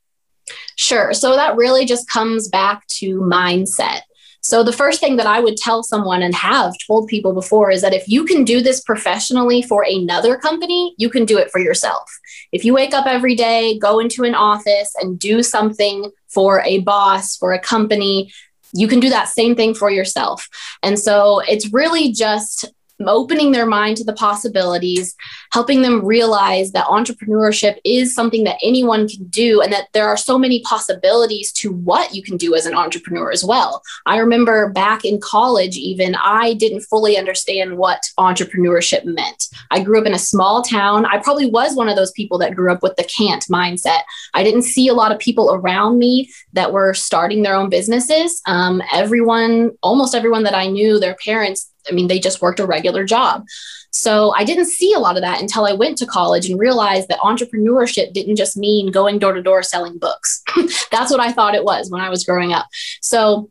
Sure. 0.77 1.13
So 1.13 1.35
that 1.35 1.57
really 1.57 1.87
just 1.87 2.09
comes 2.09 2.49
back 2.49 2.87
to 2.99 3.21
mindset. 3.21 4.03
So, 4.45 4.63
the 4.63 4.75
first 4.75 5.01
thing 5.01 5.17
that 5.17 5.27
I 5.27 5.41
would 5.41 5.57
tell 5.57 5.83
someone 5.83 6.23
and 6.23 6.35
have 6.35 6.75
told 6.87 7.09
people 7.09 7.33
before 7.33 7.71
is 7.71 7.81
that 7.81 7.95
if 7.95 8.07
you 8.07 8.25
can 8.27 8.45
do 8.45 8.61
this 8.61 8.83
professionally 8.83 9.63
for 9.63 9.83
another 9.89 10.37
company, 10.37 10.95
you 10.99 11.09
can 11.09 11.25
do 11.25 11.39
it 11.39 11.51
for 11.51 11.61
yourself. 11.61 12.11
If 12.53 12.63
you 12.63 12.75
wake 12.75 12.93
up 12.93 13.07
every 13.07 13.35
day, 13.35 13.79
go 13.79 13.99
into 14.01 14.23
an 14.23 14.35
office 14.35 14.95
and 15.01 15.19
do 15.19 15.43
something 15.43 16.11
for 16.29 16.61
a 16.61 16.81
boss, 16.81 17.39
for 17.39 17.55
a 17.55 17.59
company, 17.59 18.31
you 18.75 18.87
can 18.87 19.01
do 19.01 19.09
that 19.09 19.31
same 19.31 19.57
thing 19.57 19.73
for 19.73 19.91
yourself. 19.91 20.47
And 20.83 20.99
so, 20.99 21.41
it's 21.49 21.73
really 21.73 22.13
just 22.13 22.67
opening 23.07 23.53
their 23.53 23.67
mind 23.67 23.97
to 23.97 24.05
the 24.05 24.13
possibilities, 24.13 25.15
helping 25.53 25.83
them 25.83 26.05
realize 26.05 26.73
that 26.73 26.87
entrepreneurship 26.87 27.77
is 27.85 28.15
something 28.15 28.45
that 28.45 28.59
anyone 28.63 29.09
can 29.09 29.25
do 29.27 29.61
and 29.61 29.73
that 29.73 29.89
there 29.93 30.07
are 30.07 30.17
so 30.17 30.39
many 30.39 30.61
possibilities 30.61 31.53
to 31.53 31.73
what 31.73 32.15
you 32.15 32.23
can 32.23 32.37
do 32.37 32.55
as 32.55 32.67
an 32.67 32.75
entrepreneur 32.75 33.31
as 33.31 33.45
well. 33.45 33.83
I 34.07 34.19
remember 34.19 34.71
back 34.71 35.05
in 35.05 35.21
college, 35.21 35.77
even 35.77 36.15
I 36.15 36.55
didn't 36.55 36.83
fully 36.83 37.17
understand 37.17 37.77
what 37.77 38.03
entrepreneurship 38.19 39.05
meant. 39.05 39.49
I 39.71 39.83
grew 39.83 40.01
up 40.01 40.07
in 40.07 40.15
a 40.15 40.19
small 40.19 40.63
town. 40.63 41.07
I 41.07 41.19
probably 41.19 41.47
was 41.47 41.75
one 41.75 41.89
of 41.89 41.97
those 41.97 42.13
people 42.13 42.39
that 42.39 42.55
grew 42.55 42.73
up 42.73 42.83
with 42.83 42.97
the 42.97 43.05
can't 43.05 43.45
mindset. 43.45 44.03
I 44.35 44.43
didn't 44.43 44.63
see 44.63 44.89
a 44.89 44.95
lot 44.95 45.13
of 45.13 45.19
people 45.19 45.53
around 45.55 45.99
me 45.99 46.31
that 46.53 46.73
were 46.73 46.95
starting 46.95 47.43
their 47.43 47.55
own 47.55 47.71
businesses. 47.71 48.41
Um, 48.47 48.83
everyone, 48.93 49.73
almost 49.83 50.15
everyone 50.15 50.45
that 50.45 50.55
I 50.55 50.69
knew, 50.69 50.99
their 50.99 51.17
parents 51.25 51.71
I 51.89 51.93
mean, 51.93 52.09
they 52.09 52.19
just 52.19 52.43
worked 52.43 52.61
a 52.61 52.67
regular 52.67 53.05
job. 53.05 53.47
So 53.91 54.35
I 54.35 54.43
didn't 54.43 54.67
see 54.67 54.93
a 54.93 54.99
lot 54.99 55.17
of 55.17 55.23
that 55.23 55.41
until 55.41 55.67
I 55.67 55.73
went 55.73 55.99
to 55.99 56.07
college 56.07 56.51
and 56.51 56.59
realized 56.59 57.09
that 57.09 57.21
entrepreneurship 57.21 58.13
didn't 58.13 58.37
just 58.37 58.57
mean 58.57 58.91
going 58.91 59.21
door 59.21 59.35
to 59.35 59.43
door 59.43 59.63
selling 59.63 59.99
books. 59.99 60.43
That's 60.91 61.13
what 61.13 61.21
I 61.21 61.31
thought 61.31 61.55
it 61.55 61.65
was 61.65 61.91
when 61.91 62.01
I 62.01 62.09
was 62.09 62.25
growing 62.25 62.53
up. 62.53 62.67
So 63.01 63.51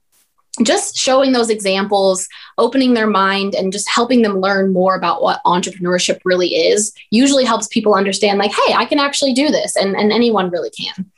just 0.61 0.97
showing 0.97 1.31
those 1.31 1.49
examples, 1.49 2.27
opening 2.57 2.93
their 2.93 3.07
mind, 3.07 3.55
and 3.55 3.71
just 3.71 3.89
helping 3.89 4.21
them 4.21 4.39
learn 4.39 4.71
more 4.71 4.95
about 4.95 5.21
what 5.21 5.41
entrepreneurship 5.45 6.19
really 6.25 6.49
is 6.49 6.93
usually 7.09 7.45
helps 7.45 7.67
people 7.67 7.95
understand, 7.95 8.37
like, 8.37 8.51
hey, 8.51 8.73
I 8.73 8.85
can 8.85 8.99
actually 8.99 9.33
do 9.33 9.49
this, 9.49 9.75
and, 9.75 9.95
and 9.95 10.11
anyone 10.11 10.51
really 10.51 10.69
can. 10.69 11.09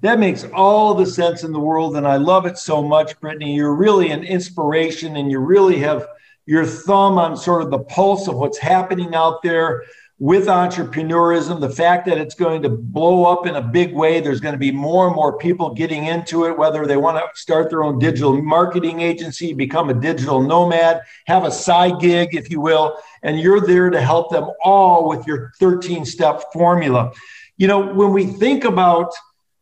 That 0.00 0.18
makes 0.18 0.44
all 0.52 0.94
the 0.94 1.06
sense 1.06 1.44
in 1.44 1.52
the 1.52 1.60
world. 1.60 1.96
And 1.96 2.06
I 2.06 2.16
love 2.16 2.46
it 2.46 2.58
so 2.58 2.82
much, 2.82 3.18
Brittany. 3.20 3.54
You're 3.54 3.74
really 3.74 4.10
an 4.10 4.24
inspiration, 4.24 5.16
and 5.16 5.30
you 5.30 5.38
really 5.38 5.78
have 5.78 6.06
your 6.46 6.66
thumb 6.66 7.18
on 7.18 7.36
sort 7.36 7.62
of 7.62 7.70
the 7.70 7.78
pulse 7.78 8.28
of 8.28 8.36
what's 8.36 8.58
happening 8.58 9.14
out 9.14 9.42
there 9.42 9.84
with 10.20 10.46
entrepreneurism, 10.46 11.60
the 11.60 11.68
fact 11.68 12.06
that 12.06 12.18
it's 12.18 12.36
going 12.36 12.62
to 12.62 12.68
blow 12.68 13.24
up 13.24 13.46
in 13.46 13.56
a 13.56 13.60
big 13.60 13.92
way. 13.92 14.20
There's 14.20 14.40
going 14.40 14.52
to 14.54 14.58
be 14.58 14.70
more 14.70 15.06
and 15.08 15.16
more 15.16 15.36
people 15.36 15.74
getting 15.74 16.06
into 16.06 16.46
it, 16.46 16.56
whether 16.56 16.86
they 16.86 16.96
want 16.96 17.18
to 17.18 17.38
start 17.38 17.68
their 17.68 17.82
own 17.82 17.98
digital 17.98 18.40
marketing 18.40 19.00
agency, 19.00 19.52
become 19.52 19.90
a 19.90 19.94
digital 19.94 20.40
nomad, 20.40 21.00
have 21.26 21.44
a 21.44 21.50
side 21.50 21.98
gig, 22.00 22.34
if 22.34 22.48
you 22.48 22.60
will, 22.60 22.96
and 23.22 23.40
you're 23.40 23.60
there 23.60 23.90
to 23.90 24.00
help 24.00 24.30
them 24.30 24.48
all 24.62 25.08
with 25.08 25.26
your 25.26 25.52
13 25.58 26.04
step 26.04 26.44
formula. 26.52 27.12
You 27.56 27.66
know, 27.66 27.92
when 27.92 28.12
we 28.12 28.26
think 28.26 28.64
about 28.64 29.12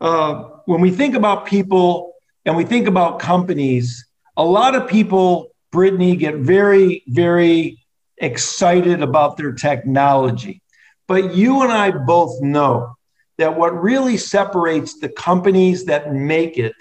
uh, 0.01 0.45
when 0.67 0.81
we 0.81 0.91
think 0.91 1.15
about 1.15 1.47
people 1.47 2.15
and 2.45 2.57
we 2.57 2.65
think 2.65 2.89
about 2.89 3.21
companies, 3.21 4.07
a 4.37 4.45
lot 4.45 4.75
of 4.75 4.89
people 4.89 5.52
Brittany 5.73 6.15
get 6.17 6.37
very, 6.37 7.03
very 7.09 7.83
excited 8.19 9.03
about 9.03 9.37
their 9.37 9.53
technology. 9.53 10.63
But 11.09 11.35
you 11.35 11.63
and 11.63 11.73
I 11.73 11.91
both 11.91 12.41
know 12.41 12.95
that 13.39 13.57
what 13.59 13.83
really 13.83 14.17
separates 14.17 15.01
the 15.01 15.09
companies 15.09 15.87
that 15.87 16.15
make 16.15 16.59
it 16.59 16.77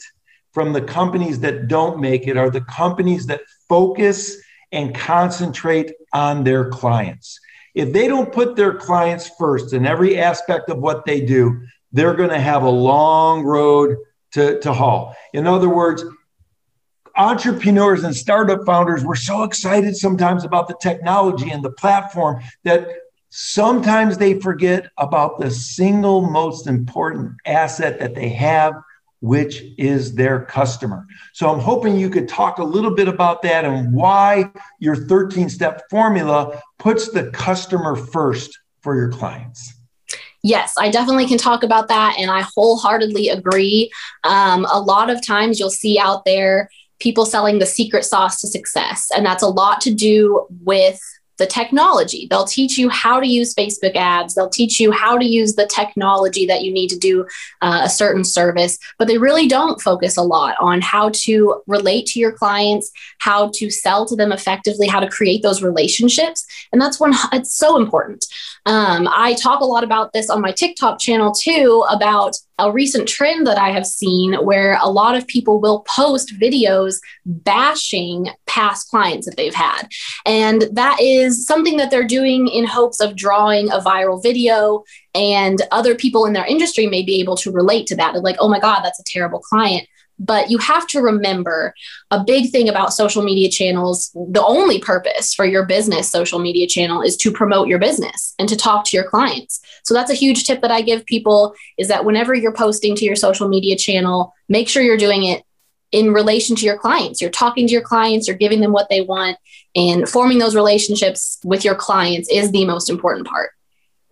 from 0.54 0.73
the 0.73 0.82
companies 0.82 1.39
that 1.39 1.67
don't 1.67 1.99
make 1.99 2.27
it 2.27 2.38
are 2.38 2.49
the 2.49 2.62
companies 2.62 3.25
that 3.27 3.41
focus 3.69 4.38
and 4.71 4.93
concentrate 4.93 5.93
on 6.13 6.43
their 6.43 6.69
clients. 6.69 7.39
If 7.73 7.93
they 7.93 8.08
don't 8.08 8.34
put 8.34 8.56
their 8.56 8.73
clients 8.73 9.32
first 9.39 9.73
in 9.73 9.86
every 9.86 10.19
aspect 10.19 10.69
of 10.69 10.77
what 10.80 11.06
they 11.06 11.21
do, 11.21 11.62
they're 11.93 12.15
going 12.15 12.30
to 12.30 12.39
have 12.39 12.63
a 12.63 12.69
long 12.69 13.43
road 13.43 13.97
to, 14.34 14.60
to 14.60 14.73
haul. 14.73 15.15
In 15.34 15.47
other 15.47 15.69
words, 15.69 16.04
entrepreneurs 17.15 18.04
and 18.04 18.15
startup 18.15 18.65
founders 18.65 19.04
were 19.04 19.15
so 19.15 19.43
excited 19.43 19.95
sometimes 19.95 20.43
about 20.43 20.67
the 20.67 20.76
technology 20.82 21.50
and 21.50 21.63
the 21.63 21.71
platform 21.71 22.41
that 22.63 22.88
sometimes 23.30 24.17
they 24.17 24.39
forget 24.39 24.89
about 24.97 25.39
the 25.39 25.50
single 25.50 26.21
most 26.21 26.67
important 26.67 27.34
asset 27.45 28.00
that 28.00 28.15
they 28.15 28.30
have 28.30 28.74
which 29.21 29.63
is 29.78 30.15
their 30.15 30.45
customer. 30.45 31.06
So 31.34 31.52
I'm 31.52 31.60
hoping 31.60 31.95
you 31.95 32.10
could 32.10 32.28
talk 32.28 32.58
a 32.58 32.63
little 32.63 32.93
bit 32.93 33.08
about 33.08 33.43
that 33.43 33.65
and 33.65 33.93
why 33.93 34.52
your 34.80 34.95
13 34.95 35.47
step 35.47 35.84
formula 35.89 36.60
puts 36.80 37.10
the 37.10 37.30
customer 37.30 37.95
first 37.95 38.60
for 38.82 38.95
your 38.95 39.10
clients. 39.10 39.76
Yes, 40.43 40.74
I 40.78 40.89
definitely 40.89 41.28
can 41.28 41.38
talk 41.38 41.62
about 41.62 41.88
that. 41.89 42.15
And 42.17 42.32
I 42.32 42.41
wholeheartedly 42.56 43.30
agree. 43.30 43.91
Um, 44.24 44.65
a 44.71 44.80
lot 44.80 45.12
of 45.12 45.26
times 45.26 45.60
you'll 45.60 45.69
see 45.69 46.00
out 46.00 46.26
there 46.26 46.67
people 47.01 47.25
selling 47.25 47.59
the 47.59 47.65
secret 47.65 48.05
sauce 48.05 48.39
to 48.41 48.47
success. 48.47 49.09
And 49.15 49.25
that's 49.25 49.43
a 49.43 49.47
lot 49.47 49.81
to 49.81 49.93
do 49.93 50.47
with 50.63 50.99
the 51.41 51.47
technology. 51.47 52.27
They'll 52.29 52.45
teach 52.45 52.77
you 52.77 52.87
how 52.89 53.19
to 53.19 53.27
use 53.27 53.55
Facebook 53.55 53.95
ads. 53.95 54.35
They'll 54.35 54.47
teach 54.47 54.79
you 54.79 54.91
how 54.91 55.17
to 55.17 55.25
use 55.25 55.55
the 55.55 55.65
technology 55.65 56.45
that 56.45 56.61
you 56.61 56.71
need 56.71 56.89
to 56.89 56.99
do 56.99 57.25
uh, 57.61 57.81
a 57.83 57.89
certain 57.89 58.23
service, 58.23 58.77
but 58.99 59.07
they 59.07 59.17
really 59.17 59.47
don't 59.47 59.81
focus 59.81 60.17
a 60.17 60.21
lot 60.21 60.55
on 60.59 60.81
how 60.81 61.09
to 61.25 61.61
relate 61.65 62.05
to 62.07 62.19
your 62.19 62.31
clients, 62.31 62.91
how 63.17 63.49
to 63.55 63.71
sell 63.71 64.05
to 64.05 64.15
them 64.15 64.31
effectively, 64.31 64.87
how 64.87 64.99
to 64.99 65.09
create 65.09 65.41
those 65.41 65.63
relationships. 65.63 66.45
And 66.71 66.79
that's 66.79 66.99
when 66.99 67.13
it's 67.33 67.55
so 67.55 67.75
important. 67.75 68.23
Um, 68.67 69.09
I 69.11 69.33
talk 69.33 69.61
a 69.61 69.65
lot 69.65 69.83
about 69.83 70.13
this 70.13 70.29
on 70.29 70.41
my 70.41 70.51
TikTok 70.51 70.99
channel 70.99 71.31
too 71.31 71.83
about 71.89 72.37
a 72.62 72.71
recent 72.71 73.10
trend 73.10 73.47
that 73.47 73.58
I 73.58 73.71
have 73.71 73.86
seen 73.86 74.36
where 74.36 74.78
a 74.82 74.89
lot 74.89 75.17
of 75.17 75.28
people 75.28 75.60
will 75.60 75.82
post 75.82 76.34
videos 76.39 77.00
bashing 77.26 78.30
past 78.45 78.89
clients 78.89 79.26
that 79.26 79.36
they've 79.36 79.54
had. 79.54 79.88
And 80.26 80.67
that 80.74 81.02
is 81.02 81.45
something 81.45 81.78
that 81.78 81.89
they're 81.89 82.06
doing 82.06 82.47
in 82.47 82.65
hopes 82.65 83.00
of 83.00 83.15
drawing 83.15 83.71
a 83.71 83.80
viral 83.80 84.21
video. 84.21 84.84
And 85.15 85.62
other 85.71 85.95
people 85.95 86.26
in 86.26 86.34
their 86.34 86.45
industry 86.45 86.88
may 86.88 87.04
be 87.04 87.19
able 87.19 87.36
to 87.38 87.52
relate 87.52 87.88
to 87.88 87.95
that. 87.95 88.13
They're 88.13 88.21
like, 88.21 88.38
oh 88.39 88.47
my 88.47 88.60
God, 88.60 88.82
that's 88.82 89.00
a 89.00 89.06
terrible 89.06 89.39
client. 89.39 89.88
But 90.23 90.51
you 90.51 90.60
have 90.60 90.86
to 90.88 91.01
remember 91.01 91.73
a 92.12 92.23
big 92.23 92.51
thing 92.51 92.69
about 92.69 92.93
social 92.93 93.23
media 93.23 93.49
channels 93.49 94.12
the 94.13 94.45
only 94.45 94.79
purpose 94.79 95.34
for 95.34 95.45
your 95.45 95.65
business 95.65 96.12
social 96.12 96.38
media 96.38 96.67
channel 96.67 97.01
is 97.01 97.17
to 97.17 97.31
promote 97.31 97.67
your 97.67 97.79
business 97.79 98.36
and 98.38 98.47
to 98.47 98.55
talk 98.55 98.86
to 98.86 98.95
your 98.95 99.10
clients. 99.10 99.62
So 99.84 99.95
that's 99.95 100.12
a 100.12 100.15
huge 100.15 100.45
tip 100.45 100.62
that 100.62 100.71
I 100.71 100.81
give 100.81 101.05
people 101.07 101.55
is 101.77 101.88
that 101.88 102.05
whenever 102.05 102.36
you're 102.36 102.53
posting 102.53 102.95
to 102.97 103.05
your 103.05 103.15
social 103.15 103.47
media 103.47 103.75
channel, 103.75 104.34
make 104.47 104.69
sure 104.69 104.84
you're 104.84 104.95
doing 104.95 105.23
it 105.23 105.43
in 105.91 106.13
relation 106.13 106.55
to 106.55 106.65
your 106.65 106.77
clients. 106.77 107.19
You're 107.19 107.31
talking 107.31 107.65
to 107.67 107.73
your 107.73 107.81
clients, 107.81 108.27
you're 108.27 108.38
giving 108.38 108.62
them 108.62 108.71
what 108.71 108.89
they 108.89 109.01
want, 109.01 109.38
and 109.75 110.07
forming 110.07 110.38
those 110.38 110.55
relationships 110.55 111.39
with 111.43 111.65
your 111.65 111.75
clients 111.75 112.29
is 112.29 112.51
the 112.51 112.65
most 112.65 112.89
important 112.89 113.27
part. 113.27 113.51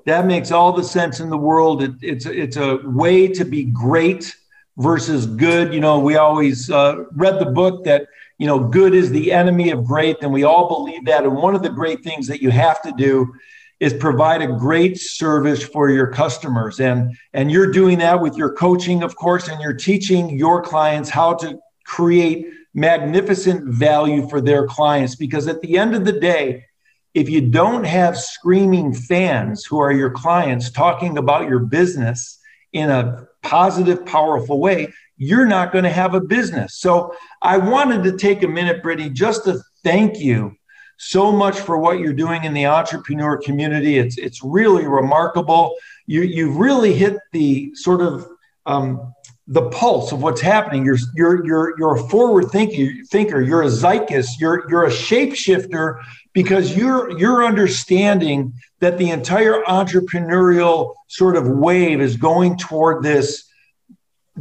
That 0.06 0.26
makes 0.26 0.52
all 0.52 0.74
the 0.74 0.84
sense 0.84 1.20
in 1.20 1.30
the 1.30 1.38
world. 1.38 1.84
It, 1.84 1.92
it's 2.02 2.26
it's 2.26 2.58
a 2.58 2.80
way 2.84 3.28
to 3.28 3.46
be 3.46 3.66
great 3.66 4.36
versus 4.80 5.26
good. 5.26 5.74
You 5.74 5.82
know, 5.82 6.00
we 6.00 6.16
always 6.16 6.72
uh, 6.72 7.04
read 7.12 7.40
the 7.40 7.52
book 7.52 7.84
that, 7.84 8.08
you 8.38 8.48
know, 8.48 8.60
good 8.60 8.96
is 8.96 9.12
the 9.12 9.32
enemy 9.32 9.70
of 9.72 9.84
great, 9.86 10.18
and 10.22 10.32
we 10.32 10.44
all 10.44 10.68
believe 10.68 11.06
that. 11.06 11.26
And 11.26 11.36
one 11.36 11.54
of 11.54 11.62
the 11.62 11.70
great 11.70 12.04
things 12.04 12.28
that 12.28 12.42
you 12.42 12.50
have 12.50 12.82
to 12.84 12.94
do 12.94 13.34
is 13.80 13.94
provide 13.94 14.42
a 14.42 14.48
great 14.48 14.98
service 14.98 15.64
for 15.64 15.90
your 15.90 16.08
customers. 16.08 16.80
And, 16.80 17.16
and 17.34 17.52
you're 17.52 17.72
doing 17.72 18.00
that 18.00 18.22
with 18.22 18.36
your 18.36 18.54
coaching, 18.54 19.04
of 19.04 19.16
course, 19.16 19.48
and 19.48 19.62
you're 19.62 19.74
teaching 19.74 20.30
your 20.30 20.62
clients 20.62 21.10
how 21.10 21.36
to 21.36 21.60
create 21.86 22.48
magnificent 22.74 23.66
value 23.66 24.28
for 24.28 24.42
their 24.42 24.68
clients. 24.68 25.16
Because 25.16 25.48
at 25.48 25.62
the 25.62 25.78
end 25.78 25.96
of 25.96 26.06
the 26.06 26.20
day, 26.20 26.66
if 27.14 27.30
you 27.30 27.50
don't 27.50 27.86
have 27.86 28.18
screaming 28.18 28.94
fans 28.94 29.66
who 29.66 29.80
are 29.80 29.92
your 29.92 30.12
clients 30.12 30.72
talking 30.72 31.18
about 31.18 31.50
your 31.50 31.60
business 31.60 32.40
in 32.74 32.90
a 32.90 33.29
positive, 33.42 34.06
powerful 34.06 34.60
way, 34.60 34.94
you're 35.18 35.46
not 35.46 35.72
going 35.72 35.84
to 35.84 35.90
have 35.92 36.14
a 36.14 36.22
business. 36.22 36.80
So 36.80 37.14
I 37.42 37.58
wanted 37.58 38.04
to 38.04 38.18
take 38.18 38.44
a 38.44 38.48
minute, 38.48 38.82
Brittany, 38.82 39.10
just 39.10 39.44
to 39.46 39.60
thank 39.84 40.20
you 40.20 40.56
so 40.98 41.32
much 41.32 41.60
for 41.60 41.78
what 41.78 42.00
you're 42.00 42.14
doing 42.14 42.44
in 42.44 42.54
the 42.54 42.66
entrepreneur 42.66 43.38
community. 43.38 43.98
It's 43.98 44.18
it's 44.18 44.44
really 44.44 44.86
remarkable. 44.86 45.76
You 46.08 46.22
you've 46.22 46.58
really 46.58 46.94
hit 46.94 47.18
the 47.32 47.72
sort 47.76 48.02
of 48.02 48.28
um, 48.66 49.14
the 49.48 49.70
pulse 49.70 50.12
of 50.12 50.22
what's 50.22 50.42
happening. 50.42 50.86
You're 50.86 50.98
you're 51.16 51.46
you're 51.46 51.80
you're 51.80 51.96
a 51.96 52.04
forward 52.10 52.52
thinker. 52.52 52.92
Thinker. 53.10 53.42
You're 53.42 53.64
a 53.64 53.70
zeitgeist. 53.70 54.40
You're 54.40 54.70
you're 54.70 54.86
a 54.86 54.92
shapeshifter 54.92 56.02
because 56.34 56.76
you're 56.76 57.18
you're 57.18 57.46
understanding 57.46 58.54
that 58.80 58.98
the 58.98 59.10
entire 59.10 59.62
entrepreneurial 59.64 60.96
sort 61.08 61.36
of 61.36 61.48
wave 61.48 62.02
is 62.02 62.16
going 62.16 62.58
toward 62.58 63.04
this 63.04 63.46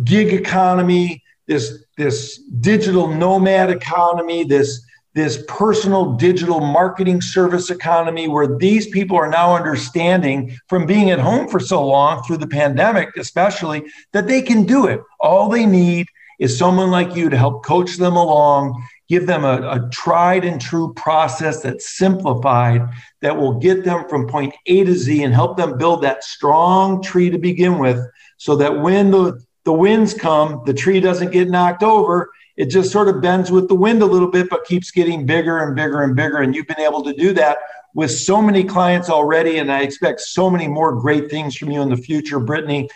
gig 0.05 0.33
economy, 0.33 1.23
this 1.47 1.85
this 1.97 2.39
digital 2.61 3.09
nomad 3.09 3.71
economy, 3.71 4.45
this 4.45 4.83
this 5.15 5.43
personal 5.49 6.13
digital 6.13 6.61
marketing 6.61 7.21
service 7.21 7.71
economy 7.71 8.29
where 8.29 8.57
these 8.59 8.87
people 8.89 9.17
are 9.17 9.29
now 9.29 9.57
understanding 9.57 10.57
from 10.69 10.87
being 10.87 11.11
at 11.11 11.19
home 11.19 11.49
for 11.49 11.59
so 11.59 11.85
long 11.85 12.23
through 12.23 12.37
the 12.37 12.47
pandemic 12.47 13.09
especially 13.17 13.83
that 14.13 14.29
they 14.29 14.41
can 14.41 14.65
do 14.65 14.87
it. 14.87 15.01
All 15.19 15.49
they 15.49 15.67
need 15.67 16.07
is 16.39 16.57
someone 16.57 16.93
like 16.93 17.17
you 17.17 17.31
to 17.31 17.37
help 17.37 17.65
coach 17.65 17.97
them 17.97 18.17
along 18.17 18.81
give 19.09 19.27
them 19.27 19.45
a, 19.45 19.57
a, 19.71 19.89
tried 19.91 20.45
and 20.45 20.61
true 20.61 20.93
process 20.95 21.63
that's 21.63 21.97
simplified 21.97 22.87
that 23.23 23.37
will 23.37 23.55
get 23.55 23.85
them 23.85 24.07
from 24.09 24.29
point 24.29 24.55
A 24.67 24.85
to 24.85 24.95
Z 24.95 25.23
and 25.23 25.35
help 25.35 25.57
them 25.57 25.79
build 25.79 26.03
that 26.03 26.23
strong 26.23 27.03
tree 27.03 27.31
to 27.31 27.39
begin 27.39 27.79
with 27.79 27.99
so 28.37 28.55
that 28.57 28.81
when 28.81 29.11
the, 29.11 29.43
the 29.65 29.73
winds 29.73 30.15
come, 30.15 30.63
the 30.67 30.75
tree 30.75 31.01
doesn't 31.01 31.33
get 31.33 31.49
knocked 31.49 31.83
over. 31.83 32.31
It 32.57 32.67
just 32.67 32.91
sort 32.91 33.09
of 33.09 33.23
bends 33.23 33.51
with 33.51 33.69
the 33.69 33.75
wind 33.75 34.03
a 34.03 34.07
little 34.07 34.31
bit, 34.31 34.51
but 34.51 34.65
keeps 34.65 34.91
getting 34.91 35.25
bigger 35.25 35.59
and 35.59 35.75
bigger 35.75 36.03
and 36.03 36.15
bigger. 36.15 36.39
And 36.39 36.55
you've 36.55 36.67
been 36.67 36.81
able 36.81 37.03
to 37.05 37.13
do 37.13 37.33
that 37.35 37.59
with 37.95 38.11
so 38.11 38.43
many 38.43 38.65
clients 38.65 39.09
already. 39.09 39.59
And 39.59 39.73
I 39.73 39.83
expect 39.83 40.21
so 40.21 40.51
many 40.51 40.69
more 40.69 40.93
great 41.01 41.31
things 41.31 41.57
from 41.57 41.71
you 41.71 41.83
in 41.83 41.89
the 41.89 41.97
future, 41.97 42.41
Brittany. 42.41 42.89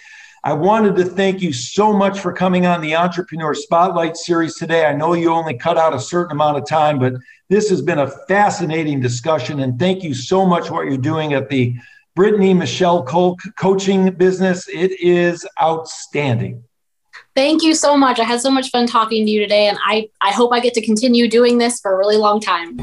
I 0.44 0.52
wanted 0.54 0.96
to 0.96 1.04
thank 1.04 1.40
you 1.40 1.52
so 1.52 1.92
much 1.92 2.18
for 2.18 2.32
coming 2.32 2.66
on 2.66 2.80
the 2.80 2.96
Entrepreneur 2.96 3.54
Spotlight 3.54 4.16
series 4.16 4.56
today. 4.56 4.86
I 4.86 4.92
know 4.92 5.12
you 5.12 5.30
only 5.30 5.56
cut 5.56 5.78
out 5.78 5.94
a 5.94 6.00
certain 6.00 6.32
amount 6.32 6.58
of 6.58 6.66
time, 6.66 6.98
but 6.98 7.12
this 7.48 7.70
has 7.70 7.80
been 7.80 8.00
a 8.00 8.10
fascinating 8.26 8.98
discussion. 8.98 9.60
And 9.60 9.78
thank 9.78 10.02
you 10.02 10.14
so 10.14 10.44
much 10.44 10.66
for 10.66 10.74
what 10.74 10.86
you're 10.86 10.96
doing 10.96 11.32
at 11.32 11.48
the 11.48 11.76
Brittany 12.16 12.54
Michele 12.54 13.04
Cole 13.04 13.38
coaching 13.56 14.10
business. 14.10 14.68
It 14.68 15.00
is 15.00 15.46
outstanding. 15.62 16.64
Thank 17.36 17.62
you 17.62 17.76
so 17.76 17.96
much. 17.96 18.18
I 18.18 18.24
had 18.24 18.40
so 18.40 18.50
much 18.50 18.70
fun 18.70 18.88
talking 18.88 19.24
to 19.24 19.30
you 19.30 19.38
today, 19.38 19.68
and 19.68 19.78
I, 19.86 20.08
I 20.20 20.32
hope 20.32 20.52
I 20.52 20.58
get 20.58 20.74
to 20.74 20.82
continue 20.82 21.28
doing 21.28 21.58
this 21.58 21.78
for 21.80 21.94
a 21.94 21.96
really 21.96 22.16
long 22.16 22.40
time. 22.40 22.78